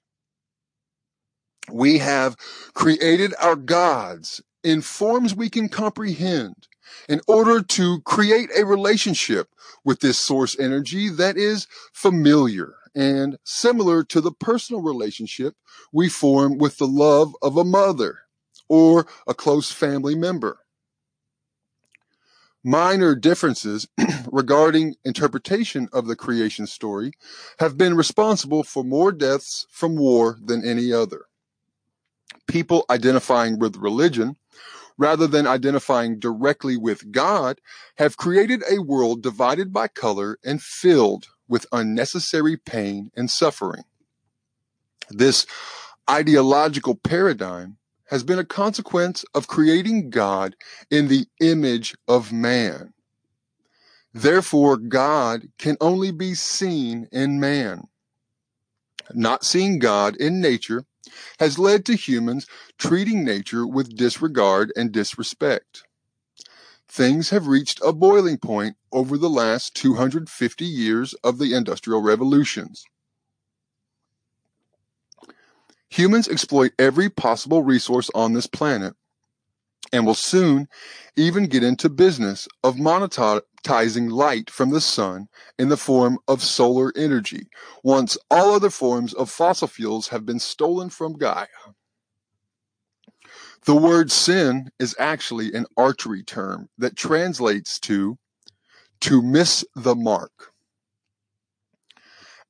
we 1.71 1.99
have 1.99 2.37
created 2.75 3.35
our 3.41 3.57
gods 3.57 4.41
in 4.63 4.81
forms 4.81 5.35
we 5.35 5.49
can 5.49 5.69
comprehend 5.69 6.69
in 7.09 7.21
order 7.27 7.63
to 7.63 8.01
create 8.03 8.51
a 8.57 8.65
relationship 8.65 9.49
with 9.85 10.01
this 10.01 10.19
source 10.19 10.59
energy 10.59 11.09
that 11.09 11.37
is 11.37 11.67
familiar 11.93 12.75
and 12.95 13.39
similar 13.45 14.03
to 14.03 14.21
the 14.21 14.33
personal 14.33 14.83
relationship 14.83 15.55
we 15.93 16.09
form 16.09 16.59
with 16.59 16.79
the 16.79 16.87
love 16.87 17.35
of 17.43 17.57
a 17.57 17.65
mother 17.65 18.21
or 18.69 19.07
a 19.27 19.35
close 19.35 19.71
family 19.71 20.15
member. 20.15 20.61
Minor 22.65 23.15
differences 23.15 23.87
regarding 24.33 24.97
interpretation 25.05 25.89
of 25.93 26.07
the 26.07 26.17
creation 26.17 26.67
story 26.67 27.13
have 27.61 27.79
been 27.79 27.95
responsible 27.95 28.65
for 28.65 28.83
more 28.83 29.13
deaths 29.13 29.67
from 29.71 29.97
war 29.97 30.37
than 30.45 30.65
any 30.65 30.93
other 30.93 31.28
people 32.49 32.85
identifying 32.91 33.59
with 33.59 33.77
religion 33.77 34.37
rather 34.99 35.29
than 35.29 35.47
identifying 35.47 36.19
directly 36.19 36.77
with 36.77 37.13
God 37.13 37.61
have 37.97 38.17
created 38.17 38.63
a 38.69 38.83
world 38.83 39.23
divided 39.23 39.73
by 39.73 39.89
color 39.89 40.39
and 40.45 40.61
filled 40.61 41.29
with 41.47 41.67
unnecessary 41.73 42.57
pain 42.57 43.11
and 43.17 43.31
suffering. 43.31 43.85
This 45.09 45.47
ideological 46.11 46.97
paradigm 46.97 47.79
has 48.07 48.25
been 48.25 48.39
a 48.39 48.45
consequence 48.45 49.25
of 49.35 49.47
creating 49.47 50.11
God 50.11 50.57
in 50.91 51.09
the 51.09 51.27
image 51.41 51.95
of 52.09 52.33
man. 52.33 52.93
Therefore, 54.13 54.77
God 54.77 55.49
can 55.59 55.77
only 55.81 56.11
be 56.11 56.35
seen 56.35 57.09
in 57.13 57.39
man. 57.39 57.85
Not 59.15 59.45
seeing 59.45 59.79
God 59.79 60.17
in 60.17 60.41
nature 60.41 60.85
has 61.39 61.59
led 61.59 61.85
to 61.87 61.95
humans 61.95 62.47
treating 62.79 63.25
nature 63.25 63.67
with 63.67 63.97
disregard 63.97 64.73
and 64.77 64.93
disrespect. 64.93 65.85
Things 66.89 67.31
have 67.31 67.47
reached 67.47 67.81
a 67.85 67.93
boiling 67.93 68.39
point 68.39 68.77
over 68.93 69.19
the 69.19 69.29
last 69.29 69.75
250 69.75 70.65
years 70.65 71.15
of 71.23 71.39
the 71.39 71.55
Industrial 71.55 72.01
Revolutions. 72.01 72.85
Humans 75.91 76.29
exploit 76.29 76.73
every 76.79 77.09
possible 77.09 77.63
resource 77.63 78.11
on 78.15 78.33
this 78.33 78.47
planet 78.47 78.95
and 79.93 80.07
will 80.07 80.15
soon 80.15 80.69
even 81.17 81.47
get 81.47 81.63
into 81.63 81.89
business 81.89 82.49
of 82.63 82.77
monetizing 82.77 84.11
light 84.11 84.51
from 84.51 84.71
the 84.71 84.81
sun 84.81 85.29
in 85.59 85.69
the 85.69 85.77
form 85.77 86.19
of 86.29 86.43
solar 86.43 86.93
energy 86.97 87.49
once 87.83 88.17
all 88.31 88.55
other 88.55 88.71
forms 88.71 89.15
of 89.15 89.31
fossil 89.31 89.69
fuels 89.69 90.09
have 90.09 90.25
been 90.25 90.39
stolen 90.39 90.91
from 90.91 91.15
Gaia. 91.15 91.47
The 93.65 93.77
word 93.77 94.11
sin 94.11 94.71
is 94.79 94.95
actually 94.99 95.53
an 95.53 95.67
archery 95.77 96.23
term 96.23 96.69
that 96.79 96.97
translates 96.97 97.79
to 97.81 98.19
to 99.01 99.23
miss 99.23 99.65
the 99.75 99.95
mark. 99.95 100.53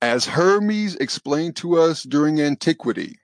As 0.01 0.27
Hermes 0.27 0.95
explained 0.97 1.57
to 1.57 1.77
us 1.77 2.05
during 2.05 2.41
antiquity, 2.41 3.19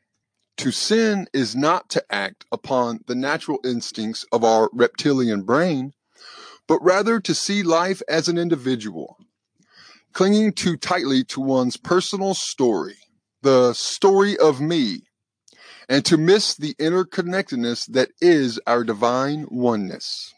to 0.57 0.71
sin 0.71 1.27
is 1.33 1.57
not 1.57 1.89
to 1.91 2.05
act 2.11 2.45
upon 2.53 3.01
the 3.07 3.15
natural 3.15 3.59
instincts 3.65 4.25
of 4.33 4.45
our 4.45 4.71
reptilian 4.73 5.43
brain, 5.43 5.93
but 6.67 6.83
rather 6.83 7.21
to 7.21 7.35
see 7.35 7.63
life 7.63 8.03
as 8.09 8.29
an 8.29 8.39
individual, 8.39 9.19
clinging 10.13 10.53
too 10.53 10.77
tightly 10.77 11.25
to 11.25 11.41
one's 11.41 11.77
personal 11.77 12.35
story, 12.35 12.97
the 13.43 13.73
story 13.75 14.39
of 14.39 14.61
me, 14.61 15.03
and 15.89 16.05
to 16.05 16.17
miss 16.17 16.55
the 16.55 16.75
interconnectedness 16.75 17.87
that 17.93 18.11
is 18.21 18.61
our 18.67 18.85
divine 18.85 19.47
oneness. 19.51 20.33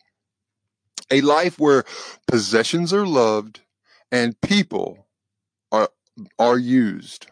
A 1.10 1.20
life 1.20 1.58
where 1.58 1.84
possessions 2.26 2.92
are 2.92 3.06
loved 3.06 3.60
and 4.10 4.40
people 4.40 5.06
are, 5.70 5.90
are 6.38 6.58
used. 6.58 7.28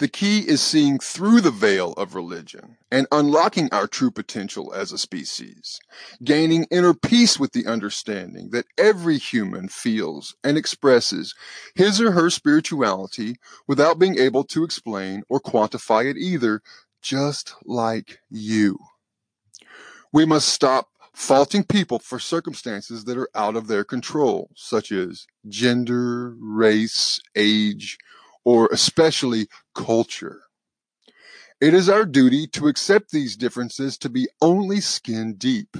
The 0.00 0.08
key 0.08 0.48
is 0.48 0.62
seeing 0.62 0.98
through 0.98 1.42
the 1.42 1.50
veil 1.50 1.92
of 1.92 2.14
religion 2.14 2.78
and 2.90 3.06
unlocking 3.12 3.68
our 3.70 3.86
true 3.86 4.10
potential 4.10 4.72
as 4.72 4.92
a 4.92 4.98
species, 4.98 5.78
gaining 6.24 6.64
inner 6.70 6.94
peace 6.94 7.38
with 7.38 7.52
the 7.52 7.66
understanding 7.66 8.48
that 8.52 8.64
every 8.78 9.18
human 9.18 9.68
feels 9.68 10.34
and 10.42 10.56
expresses 10.56 11.34
his 11.74 12.00
or 12.00 12.12
her 12.12 12.30
spirituality 12.30 13.36
without 13.68 13.98
being 13.98 14.18
able 14.18 14.42
to 14.44 14.64
explain 14.64 15.22
or 15.28 15.38
quantify 15.38 16.10
it 16.10 16.16
either, 16.16 16.62
just 17.02 17.54
like 17.66 18.20
you. 18.30 18.78
We 20.14 20.24
must 20.24 20.48
stop 20.48 20.88
faulting 21.12 21.64
people 21.64 21.98
for 21.98 22.18
circumstances 22.18 23.04
that 23.04 23.18
are 23.18 23.28
out 23.34 23.54
of 23.54 23.66
their 23.66 23.84
control, 23.84 24.48
such 24.56 24.92
as 24.92 25.26
gender, 25.46 26.34
race, 26.40 27.20
age, 27.36 27.98
or 28.44 28.68
especially 28.72 29.46
culture. 29.74 30.42
It 31.60 31.74
is 31.74 31.88
our 31.88 32.06
duty 32.06 32.46
to 32.48 32.68
accept 32.68 33.10
these 33.10 33.36
differences 33.36 33.98
to 33.98 34.08
be 34.08 34.28
only 34.40 34.80
skin 34.80 35.34
deep. 35.34 35.76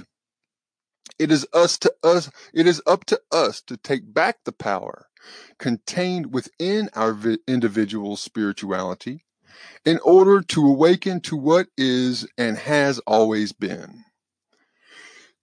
It 1.17 1.31
is 1.31 1.47
us 1.53 1.77
to 1.79 1.93
us, 2.03 2.29
it 2.53 2.67
is 2.67 2.81
up 2.85 3.05
to 3.05 3.19
us 3.31 3.61
to 3.63 3.77
take 3.77 4.13
back 4.13 4.37
the 4.43 4.51
power 4.51 5.07
contained 5.59 6.33
within 6.33 6.89
our 6.95 7.17
individual 7.47 8.15
spirituality 8.15 9.25
in 9.85 9.99
order 10.03 10.41
to 10.41 10.65
awaken 10.65 11.21
to 11.21 11.35
what 11.35 11.67
is 11.77 12.27
and 12.37 12.57
has 12.57 12.99
always 12.99 13.51
been. 13.51 14.03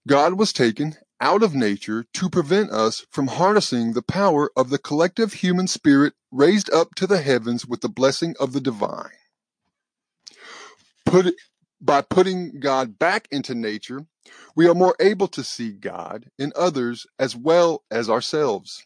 God 0.06 0.34
was 0.34 0.52
taken 0.52 0.96
out 1.20 1.42
of 1.42 1.54
nature 1.54 2.04
to 2.14 2.28
prevent 2.28 2.70
us 2.70 3.06
from 3.10 3.26
harnessing 3.26 3.92
the 3.92 4.02
power 4.02 4.50
of 4.56 4.70
the 4.70 4.78
collective 4.78 5.34
human 5.34 5.66
spirit 5.66 6.14
raised 6.30 6.72
up 6.72 6.94
to 6.94 7.06
the 7.06 7.22
heavens 7.22 7.66
with 7.66 7.80
the 7.80 7.88
blessing 7.88 8.34
of 8.38 8.52
the 8.52 8.60
divine. 8.60 9.10
Put, 11.04 11.34
by 11.80 12.02
putting 12.02 12.60
God 12.60 12.98
back 12.98 13.26
into 13.30 13.54
nature, 13.54 14.06
we 14.54 14.68
are 14.68 14.74
more 14.74 14.94
able 15.00 15.28
to 15.28 15.42
see 15.42 15.72
God 15.72 16.26
in 16.38 16.52
others 16.54 17.06
as 17.18 17.34
well 17.34 17.82
as 17.90 18.10
ourselves. 18.10 18.84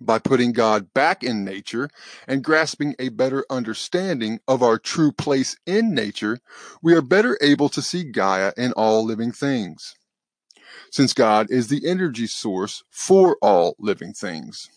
By 0.00 0.18
putting 0.18 0.52
God 0.52 0.92
back 0.92 1.22
in 1.22 1.44
nature 1.44 1.88
and 2.26 2.42
grasping 2.42 2.94
a 2.98 3.10
better 3.10 3.44
understanding 3.48 4.40
of 4.48 4.62
our 4.62 4.78
true 4.78 5.12
place 5.12 5.56
in 5.66 5.94
nature, 5.94 6.40
we 6.82 6.94
are 6.94 7.00
better 7.02 7.38
able 7.40 7.68
to 7.70 7.80
see 7.80 8.04
Gaia 8.04 8.52
in 8.56 8.72
all 8.72 9.04
living 9.04 9.30
things 9.30 9.94
since 10.90 11.12
God 11.12 11.50
is 11.50 11.68
the 11.68 11.86
energy 11.86 12.26
source 12.26 12.84
for 12.90 13.36
all 13.42 13.76
living 13.78 14.12
things. 14.12 14.70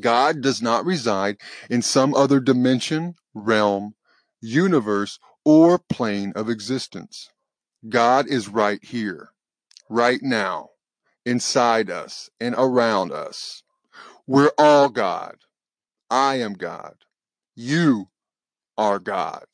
God 0.00 0.40
does 0.40 0.62
not 0.62 0.84
reside 0.84 1.36
in 1.70 1.82
some 1.82 2.14
other 2.14 2.40
dimension, 2.40 3.14
realm, 3.34 3.94
universe, 4.40 5.18
or 5.44 5.78
plane 5.78 6.32
of 6.34 6.48
existence. 6.48 7.30
God 7.88 8.26
is 8.26 8.48
right 8.48 8.82
here, 8.82 9.30
right 9.88 10.22
now, 10.22 10.70
inside 11.26 11.90
us 11.90 12.30
and 12.40 12.54
around 12.56 13.12
us. 13.12 13.62
We're 14.26 14.52
all 14.58 14.88
God. 14.88 15.36
I 16.10 16.36
am 16.36 16.54
God. 16.54 16.94
You 17.54 18.08
are 18.78 18.98
God. 18.98 19.44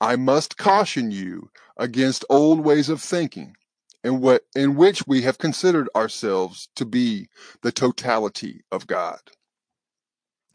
I 0.00 0.16
must 0.16 0.56
caution 0.56 1.10
you 1.10 1.50
against 1.76 2.24
old 2.28 2.60
ways 2.60 2.88
of 2.88 3.00
thinking 3.02 3.56
in 4.04 4.20
what 4.20 4.42
in 4.54 4.76
which 4.76 5.06
we 5.06 5.22
have 5.22 5.38
considered 5.38 5.88
ourselves 5.94 6.68
to 6.76 6.84
be 6.84 7.28
the 7.62 7.72
totality 7.72 8.62
of 8.70 8.86
God. 8.86 9.20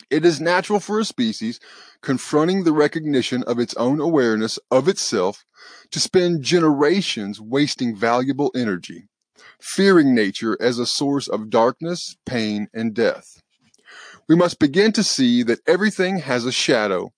It 0.10 0.26
is 0.26 0.40
natural 0.40 0.80
for 0.80 1.00
a 1.00 1.06
species 1.06 1.60
confronting 2.02 2.64
the 2.64 2.74
recognition 2.74 3.44
of 3.44 3.60
its 3.60 3.74
own 3.76 4.00
awareness 4.00 4.60
of 4.70 4.88
itself 4.88 5.44
to 5.92 6.00
spend 6.00 6.44
generations 6.44 7.42
wasting 7.42 7.96
valuable 7.96 8.52
energy, 8.56 9.08
fearing 9.60 10.14
nature 10.14 10.56
as 10.62 10.78
a 10.78 10.86
source 10.86 11.28
of 11.28 11.50
darkness, 11.50 12.16
pain, 12.26 12.68
and 12.74 12.94
death. 12.94 13.42
We 14.28 14.36
must 14.36 14.60
begin 14.60 14.92
to 14.94 15.04
see 15.04 15.42
that 15.44 15.62
everything 15.68 16.20
has 16.20 16.46
a 16.46 16.52
shadow, 16.52 17.12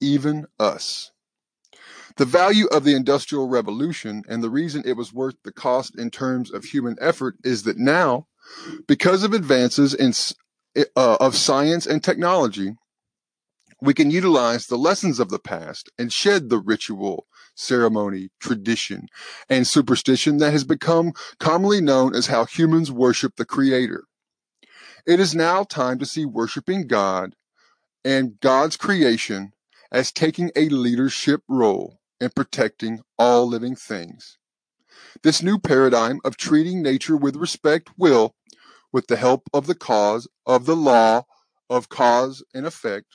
even 0.00 0.46
us. 0.60 1.12
The 2.16 2.24
value 2.24 2.66
of 2.66 2.84
the 2.84 2.94
Industrial 2.94 3.48
Revolution 3.48 4.22
and 4.28 4.40
the 4.40 4.50
reason 4.50 4.84
it 4.84 4.96
was 4.96 5.12
worth 5.12 5.34
the 5.42 5.50
cost 5.50 5.98
in 5.98 6.10
terms 6.10 6.52
of 6.52 6.66
human 6.66 6.96
effort 7.00 7.34
is 7.42 7.64
that 7.64 7.76
now, 7.76 8.28
because 8.86 9.24
of 9.24 9.32
advances 9.32 9.94
in, 9.94 10.12
uh, 10.94 11.16
of 11.18 11.34
science 11.34 11.86
and 11.86 12.04
technology, 12.04 12.76
we 13.80 13.94
can 13.94 14.12
utilize 14.12 14.66
the 14.66 14.78
lessons 14.78 15.18
of 15.18 15.28
the 15.28 15.40
past 15.40 15.90
and 15.98 16.12
shed 16.12 16.50
the 16.50 16.60
ritual, 16.60 17.26
ceremony, 17.56 18.30
tradition, 18.38 19.08
and 19.48 19.66
superstition 19.66 20.38
that 20.38 20.52
has 20.52 20.62
become 20.62 21.12
commonly 21.40 21.80
known 21.80 22.14
as 22.14 22.28
how 22.28 22.44
humans 22.44 22.92
worship 22.92 23.34
the 23.34 23.44
Creator. 23.44 24.04
It 25.04 25.18
is 25.18 25.34
now 25.34 25.64
time 25.64 25.98
to 25.98 26.06
see 26.06 26.24
worshiping 26.24 26.86
God 26.86 27.34
and 28.04 28.38
God's 28.38 28.76
creation 28.76 29.52
as 29.90 30.12
taking 30.12 30.52
a 30.54 30.68
leadership 30.68 31.42
role 31.48 31.98
and 32.20 32.34
protecting 32.34 33.00
all 33.18 33.46
living 33.46 33.76
things. 33.76 34.38
This 35.22 35.42
new 35.42 35.58
paradigm 35.58 36.20
of 36.24 36.36
treating 36.36 36.82
nature 36.82 37.16
with 37.16 37.36
respect 37.36 37.90
will, 37.96 38.34
with 38.92 39.06
the 39.08 39.16
help 39.16 39.48
of 39.52 39.66
the 39.66 39.74
cause 39.74 40.28
of 40.46 40.66
the 40.66 40.76
law 40.76 41.24
of 41.68 41.88
cause 41.88 42.42
and 42.54 42.66
effect, 42.66 43.06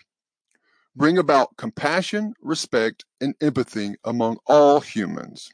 bring 0.95 1.18
about 1.18 1.56
compassion, 1.58 2.34
respect, 2.41 3.06
and 3.22 3.36
empathy 3.39 3.95
among 4.04 4.38
all 4.45 4.82
humans. 4.82 5.50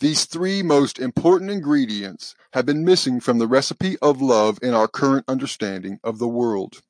These 0.00 0.26
three 0.26 0.62
most 0.62 1.00
important 1.00 1.50
ingredients 1.50 2.36
have 2.52 2.64
been 2.64 2.84
missing 2.84 3.18
from 3.18 3.38
the 3.38 3.48
recipe 3.48 3.98
of 4.00 4.22
love 4.22 4.58
in 4.62 4.72
our 4.72 4.86
current 4.86 5.24
understanding 5.26 5.98
of 6.04 6.18
the 6.18 6.28
world. 6.28 6.82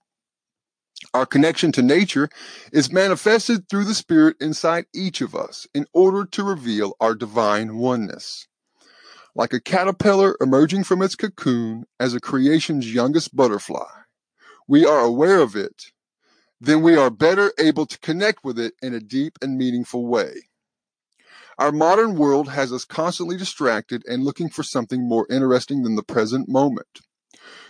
Our 1.15 1.27
connection 1.27 1.73
to 1.73 1.83
nature 1.83 2.29
is 2.73 2.93
manifested 2.93 3.69
through 3.69 3.85
the 3.85 3.95
Spirit 3.95 4.37
inside 4.41 4.87
each 4.95 5.21
of 5.21 5.35
us 5.35 5.67
in 5.75 5.87
order 5.93 6.25
to 6.27 6.43
reveal 6.43 6.97
our 7.01 7.15
divine 7.15 7.77
oneness. 7.77 8.49
Like 9.35 9.53
a 9.53 9.61
caterpillar 9.61 10.37
emerging 10.41 10.85
from 10.85 11.03
its 11.03 11.15
cocoon 11.15 11.85
as 12.01 12.15
a 12.15 12.21
creation's 12.21 12.93
youngest 12.93 13.37
butterfly, 13.37 13.87
we 14.67 14.85
are 14.85 15.01
aware 15.01 15.41
of 15.41 15.55
it 15.55 15.93
then 16.61 16.83
we 16.83 16.97
are 16.97 17.11
better 17.11 17.53
able 17.59 17.87
to 17.87 17.99
connect 18.01 18.45
with 18.45 18.59
it 18.59 18.75
in 18.83 18.93
a 18.93 19.01
deep 19.01 19.39
and 19.41 19.57
meaningful 19.57 20.07
way. 20.07 20.49
Our 21.59 21.73
modern 21.73 22.17
world 22.17 22.49
has 22.49 22.73
us 22.73 22.85
constantly 22.85 23.37
distracted 23.37 24.03
and 24.07 24.25
looking 24.25 24.49
for 24.49 24.63
something 24.63 25.09
more 25.09 25.27
interesting 25.31 25.83
than 25.83 25.97
the 25.97 26.03
present 26.03 26.49
moment. 26.49 27.01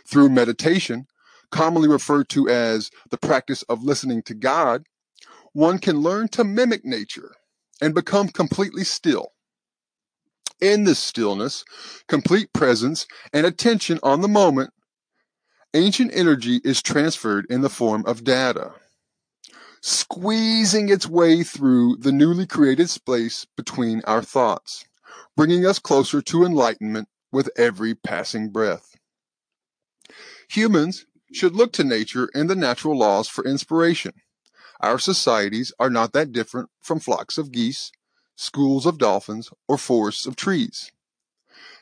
Through 0.07 0.31
meditation, 0.31 1.07
commonly 1.51 1.89
referred 1.89 2.29
to 2.31 2.49
as 2.49 2.91
the 3.11 3.19
practice 3.19 3.63
of 3.65 3.85
listening 3.85 4.23
to 4.23 4.35
God, 4.35 4.85
one 5.53 5.79
can 5.79 6.01
learn 6.01 6.29
to 6.29 6.45
mimic 6.45 6.85
nature 6.85 7.35
and 7.81 7.95
become 7.95 8.29
completely 8.29 8.85
still. 8.85 9.33
In 10.61 10.85
this 10.85 10.99
stillness, 10.99 11.65
complete 12.09 12.53
presence, 12.53 13.07
and 13.33 13.47
attention 13.47 14.01
on 14.03 14.21
the 14.21 14.29
moment, 14.29 14.71
ancient 15.75 16.11
energy 16.15 16.61
is 16.65 16.83
transferred 16.83 17.47
in 17.49 17.61
the 17.61 17.71
form 17.71 18.05
of 18.07 18.25
data 18.25 18.73
squeezing 19.81 20.89
its 20.89 21.07
way 21.07 21.43
through 21.43 21.97
the 21.97 22.13
newly 22.13 22.47
created 22.47 22.91
space 22.91 23.47
between 23.57 24.03
our 24.05 24.23
thoughts, 24.23 24.85
bringing 25.37 25.65
us 25.65 25.79
closer 25.79 26.21
to 26.21 26.45
enlightenment 26.45 27.09
with 27.31 27.51
every 27.57 27.95
passing 27.95 28.51
breath. 28.51 28.97
Humans 30.51 31.07
should 31.33 31.55
look 31.55 31.73
to 31.75 31.85
nature 31.85 32.29
and 32.35 32.49
the 32.49 32.57
natural 32.57 32.97
laws 32.97 33.29
for 33.29 33.45
inspiration. 33.45 34.13
Our 34.81 34.99
societies 34.99 35.73
are 35.79 35.91
not 35.91 36.13
that 36.13 36.33
different 36.33 36.71
from 36.81 37.01
flocks 37.01 37.39
of 37.39 37.53
geese, 37.53 37.91
schools 38.37 38.87
of 38.87 38.99
dolphins, 38.99 39.51
or 39.67 39.77
forests 39.77 40.27
of 40.27 40.37
trees. 40.37 40.93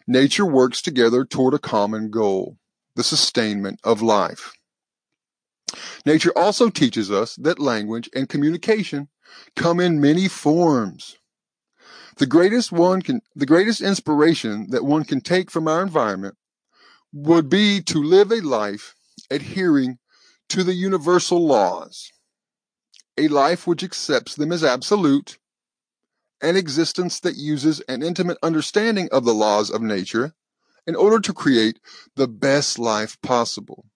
Nature 0.06 0.46
works 0.46 0.80
together 0.80 1.24
toward 1.24 1.52
a 1.52 1.58
common 1.58 2.10
goal, 2.10 2.58
the 2.94 3.04
sustainment 3.04 3.80
of 3.84 4.00
life. 4.00 4.52
Nature 6.04 6.32
also 6.36 6.70
teaches 6.70 7.10
us 7.10 7.36
that 7.36 7.58
language 7.58 8.08
and 8.14 8.28
communication 8.28 9.08
come 9.54 9.80
in 9.80 10.00
many 10.00 10.28
forms. 10.28 11.18
The 12.16 12.26
greatest 12.26 12.72
one 12.72 13.02
can, 13.02 13.20
the 13.34 13.46
greatest 13.46 13.82
inspiration 13.82 14.70
that 14.70 14.84
one 14.84 15.04
can 15.04 15.20
take 15.20 15.50
from 15.50 15.68
our 15.68 15.82
environment 15.82 16.36
would 17.12 17.50
be 17.50 17.82
to 17.82 18.02
live 18.02 18.32
a 18.32 18.40
life 18.40 18.94
adhering 19.30 19.98
to 20.48 20.62
the 20.62 20.74
universal 20.74 21.44
laws, 21.46 22.10
a 23.18 23.28
life 23.28 23.66
which 23.66 23.82
accepts 23.82 24.34
them 24.34 24.52
as 24.52 24.62
absolute, 24.62 25.38
an 26.42 26.56
existence 26.56 27.18
that 27.20 27.36
uses 27.36 27.80
an 27.88 28.02
intimate 28.02 28.38
understanding 28.42 29.08
of 29.10 29.24
the 29.24 29.34
laws 29.34 29.70
of 29.70 29.80
nature 29.82 30.34
in 30.86 30.94
order 30.94 31.18
to 31.18 31.32
create 31.32 31.80
the 32.14 32.28
best 32.28 32.78
life 32.78 33.20
possible. 33.22 33.86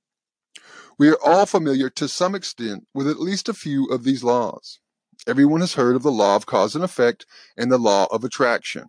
We 0.98 1.08
are 1.08 1.18
all 1.24 1.46
familiar 1.46 1.88
to 1.90 2.08
some 2.08 2.34
extent 2.34 2.86
with 2.92 3.08
at 3.08 3.20
least 3.20 3.48
a 3.48 3.54
few 3.54 3.86
of 3.86 4.04
these 4.04 4.24
laws. 4.24 4.80
Everyone 5.26 5.60
has 5.60 5.74
heard 5.74 5.96
of 5.96 6.02
the 6.02 6.10
law 6.10 6.36
of 6.36 6.46
cause 6.46 6.74
and 6.74 6.82
effect 6.82 7.26
and 7.56 7.70
the 7.70 7.78
law 7.78 8.06
of 8.10 8.24
attraction. 8.24 8.86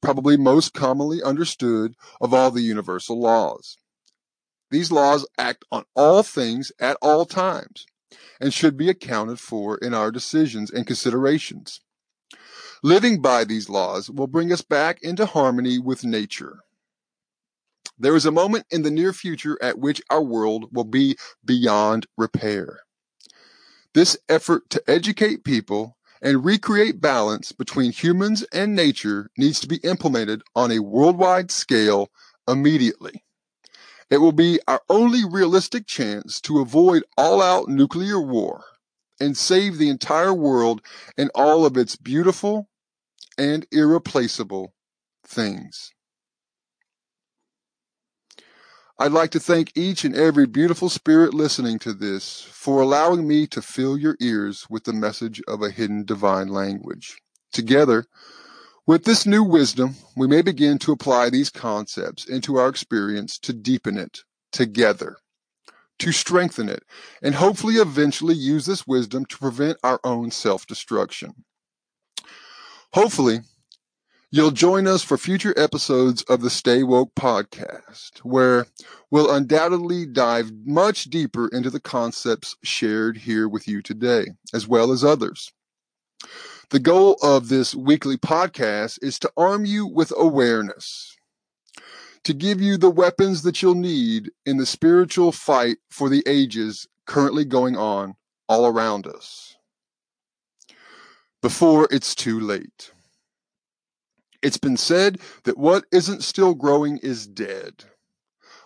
Probably 0.00 0.36
most 0.36 0.74
commonly 0.74 1.22
understood 1.22 1.94
of 2.20 2.32
all 2.32 2.50
the 2.50 2.62
universal 2.62 3.20
laws. 3.20 3.76
These 4.70 4.90
laws 4.90 5.26
act 5.38 5.64
on 5.70 5.84
all 5.94 6.22
things 6.22 6.72
at 6.80 6.96
all 7.00 7.26
times 7.26 7.86
and 8.40 8.52
should 8.52 8.76
be 8.76 8.88
accounted 8.88 9.38
for 9.38 9.78
in 9.78 9.94
our 9.94 10.10
decisions 10.10 10.70
and 10.70 10.86
considerations. 10.86 11.80
Living 12.82 13.22
by 13.22 13.44
these 13.44 13.68
laws 13.68 14.10
will 14.10 14.26
bring 14.26 14.52
us 14.52 14.62
back 14.62 15.02
into 15.02 15.26
harmony 15.26 15.78
with 15.78 16.04
nature. 16.04 16.58
There 17.98 18.16
is 18.16 18.26
a 18.26 18.32
moment 18.32 18.66
in 18.70 18.82
the 18.82 18.90
near 18.90 19.12
future 19.12 19.56
at 19.62 19.78
which 19.78 20.02
our 20.10 20.22
world 20.22 20.68
will 20.72 20.84
be 20.84 21.16
beyond 21.44 22.06
repair. 22.18 22.80
This 23.94 24.16
effort 24.28 24.68
to 24.70 24.82
educate 24.88 25.44
people 25.44 25.96
and 26.20 26.44
recreate 26.44 27.00
balance 27.00 27.52
between 27.52 27.92
humans 27.92 28.42
and 28.52 28.74
nature 28.74 29.30
needs 29.38 29.60
to 29.60 29.68
be 29.68 29.76
implemented 29.76 30.42
on 30.56 30.72
a 30.72 30.80
worldwide 30.80 31.50
scale 31.50 32.10
immediately. 32.48 33.22
It 34.14 34.20
will 34.20 34.30
be 34.30 34.60
our 34.68 34.80
only 34.88 35.24
realistic 35.28 35.88
chance 35.88 36.40
to 36.42 36.60
avoid 36.60 37.02
all 37.18 37.42
out 37.42 37.66
nuclear 37.68 38.20
war 38.20 38.62
and 39.18 39.36
save 39.36 39.76
the 39.76 39.88
entire 39.88 40.32
world 40.32 40.82
and 41.18 41.32
all 41.34 41.66
of 41.66 41.76
its 41.76 41.96
beautiful 41.96 42.68
and 43.36 43.66
irreplaceable 43.72 44.72
things. 45.26 45.90
I'd 49.00 49.10
like 49.10 49.32
to 49.32 49.40
thank 49.40 49.72
each 49.74 50.04
and 50.04 50.14
every 50.14 50.46
beautiful 50.46 50.88
spirit 50.88 51.34
listening 51.34 51.80
to 51.80 51.92
this 51.92 52.40
for 52.52 52.80
allowing 52.80 53.26
me 53.26 53.48
to 53.48 53.60
fill 53.60 53.98
your 53.98 54.16
ears 54.20 54.70
with 54.70 54.84
the 54.84 54.92
message 54.92 55.42
of 55.48 55.60
a 55.60 55.70
hidden 55.70 56.04
divine 56.04 56.46
language. 56.46 57.20
Together, 57.52 58.06
with 58.86 59.04
this 59.04 59.26
new 59.26 59.42
wisdom, 59.42 59.96
we 60.16 60.26
may 60.26 60.42
begin 60.42 60.78
to 60.78 60.92
apply 60.92 61.30
these 61.30 61.50
concepts 61.50 62.28
into 62.28 62.56
our 62.56 62.68
experience 62.68 63.38
to 63.40 63.52
deepen 63.52 63.96
it 63.96 64.20
together, 64.52 65.16
to 65.98 66.12
strengthen 66.12 66.68
it, 66.68 66.82
and 67.22 67.34
hopefully 67.34 67.76
eventually 67.76 68.34
use 68.34 68.66
this 68.66 68.86
wisdom 68.86 69.24
to 69.26 69.38
prevent 69.38 69.78
our 69.82 70.00
own 70.04 70.30
self 70.30 70.66
destruction. 70.66 71.44
Hopefully, 72.92 73.40
You'll 74.34 74.50
join 74.50 74.88
us 74.88 75.04
for 75.04 75.16
future 75.16 75.54
episodes 75.56 76.22
of 76.22 76.40
the 76.40 76.50
Stay 76.50 76.82
Woke 76.82 77.14
podcast, 77.14 78.18
where 78.24 78.66
we'll 79.08 79.32
undoubtedly 79.32 80.06
dive 80.06 80.50
much 80.64 81.04
deeper 81.04 81.46
into 81.46 81.70
the 81.70 81.78
concepts 81.78 82.56
shared 82.64 83.16
here 83.16 83.48
with 83.48 83.68
you 83.68 83.80
today, 83.80 84.32
as 84.52 84.66
well 84.66 84.90
as 84.90 85.04
others. 85.04 85.52
The 86.70 86.80
goal 86.80 87.16
of 87.22 87.48
this 87.48 87.74
weekly 87.74 88.16
podcast 88.16 88.98
is 89.02 89.18
to 89.20 89.32
arm 89.36 89.64
you 89.64 89.86
with 89.86 90.12
awareness, 90.16 91.16
to 92.24 92.32
give 92.32 92.60
you 92.60 92.76
the 92.76 92.90
weapons 92.90 93.42
that 93.42 93.62
you'll 93.62 93.74
need 93.74 94.30
in 94.46 94.56
the 94.56 94.66
spiritual 94.66 95.30
fight 95.30 95.78
for 95.90 96.08
the 96.08 96.22
ages 96.26 96.88
currently 97.06 97.44
going 97.44 97.76
on 97.76 98.14
all 98.48 98.66
around 98.66 99.06
us 99.06 99.56
before 101.42 101.86
it's 101.90 102.14
too 102.14 102.40
late. 102.40 102.92
It's 104.42 104.56
been 104.56 104.78
said 104.78 105.20
that 105.42 105.58
what 105.58 105.84
isn't 105.92 106.24
still 106.24 106.54
growing 106.54 106.96
is 106.98 107.26
dead. 107.26 107.84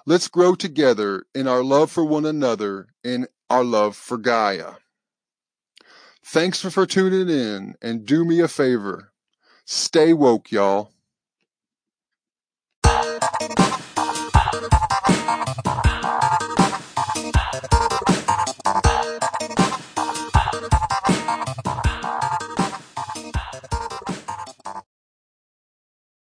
Let's 0.07 0.28
grow 0.28 0.55
together 0.55 1.24
in 1.34 1.49
our 1.49 1.64
love 1.64 1.90
for 1.90 2.05
one 2.05 2.24
another 2.24 2.86
and 3.03 3.26
our 3.51 3.64
love 3.64 3.96
for 3.96 4.16
Gaia. 4.16 4.74
Thanks 6.31 6.61
for, 6.61 6.68
for 6.68 6.85
tuning 6.85 7.31
in 7.31 7.74
and 7.81 8.05
do 8.05 8.22
me 8.22 8.41
a 8.41 8.49
favor. 8.49 9.12
Stay 9.64 10.12
woke, 10.12 10.53
y'all. 10.53 10.93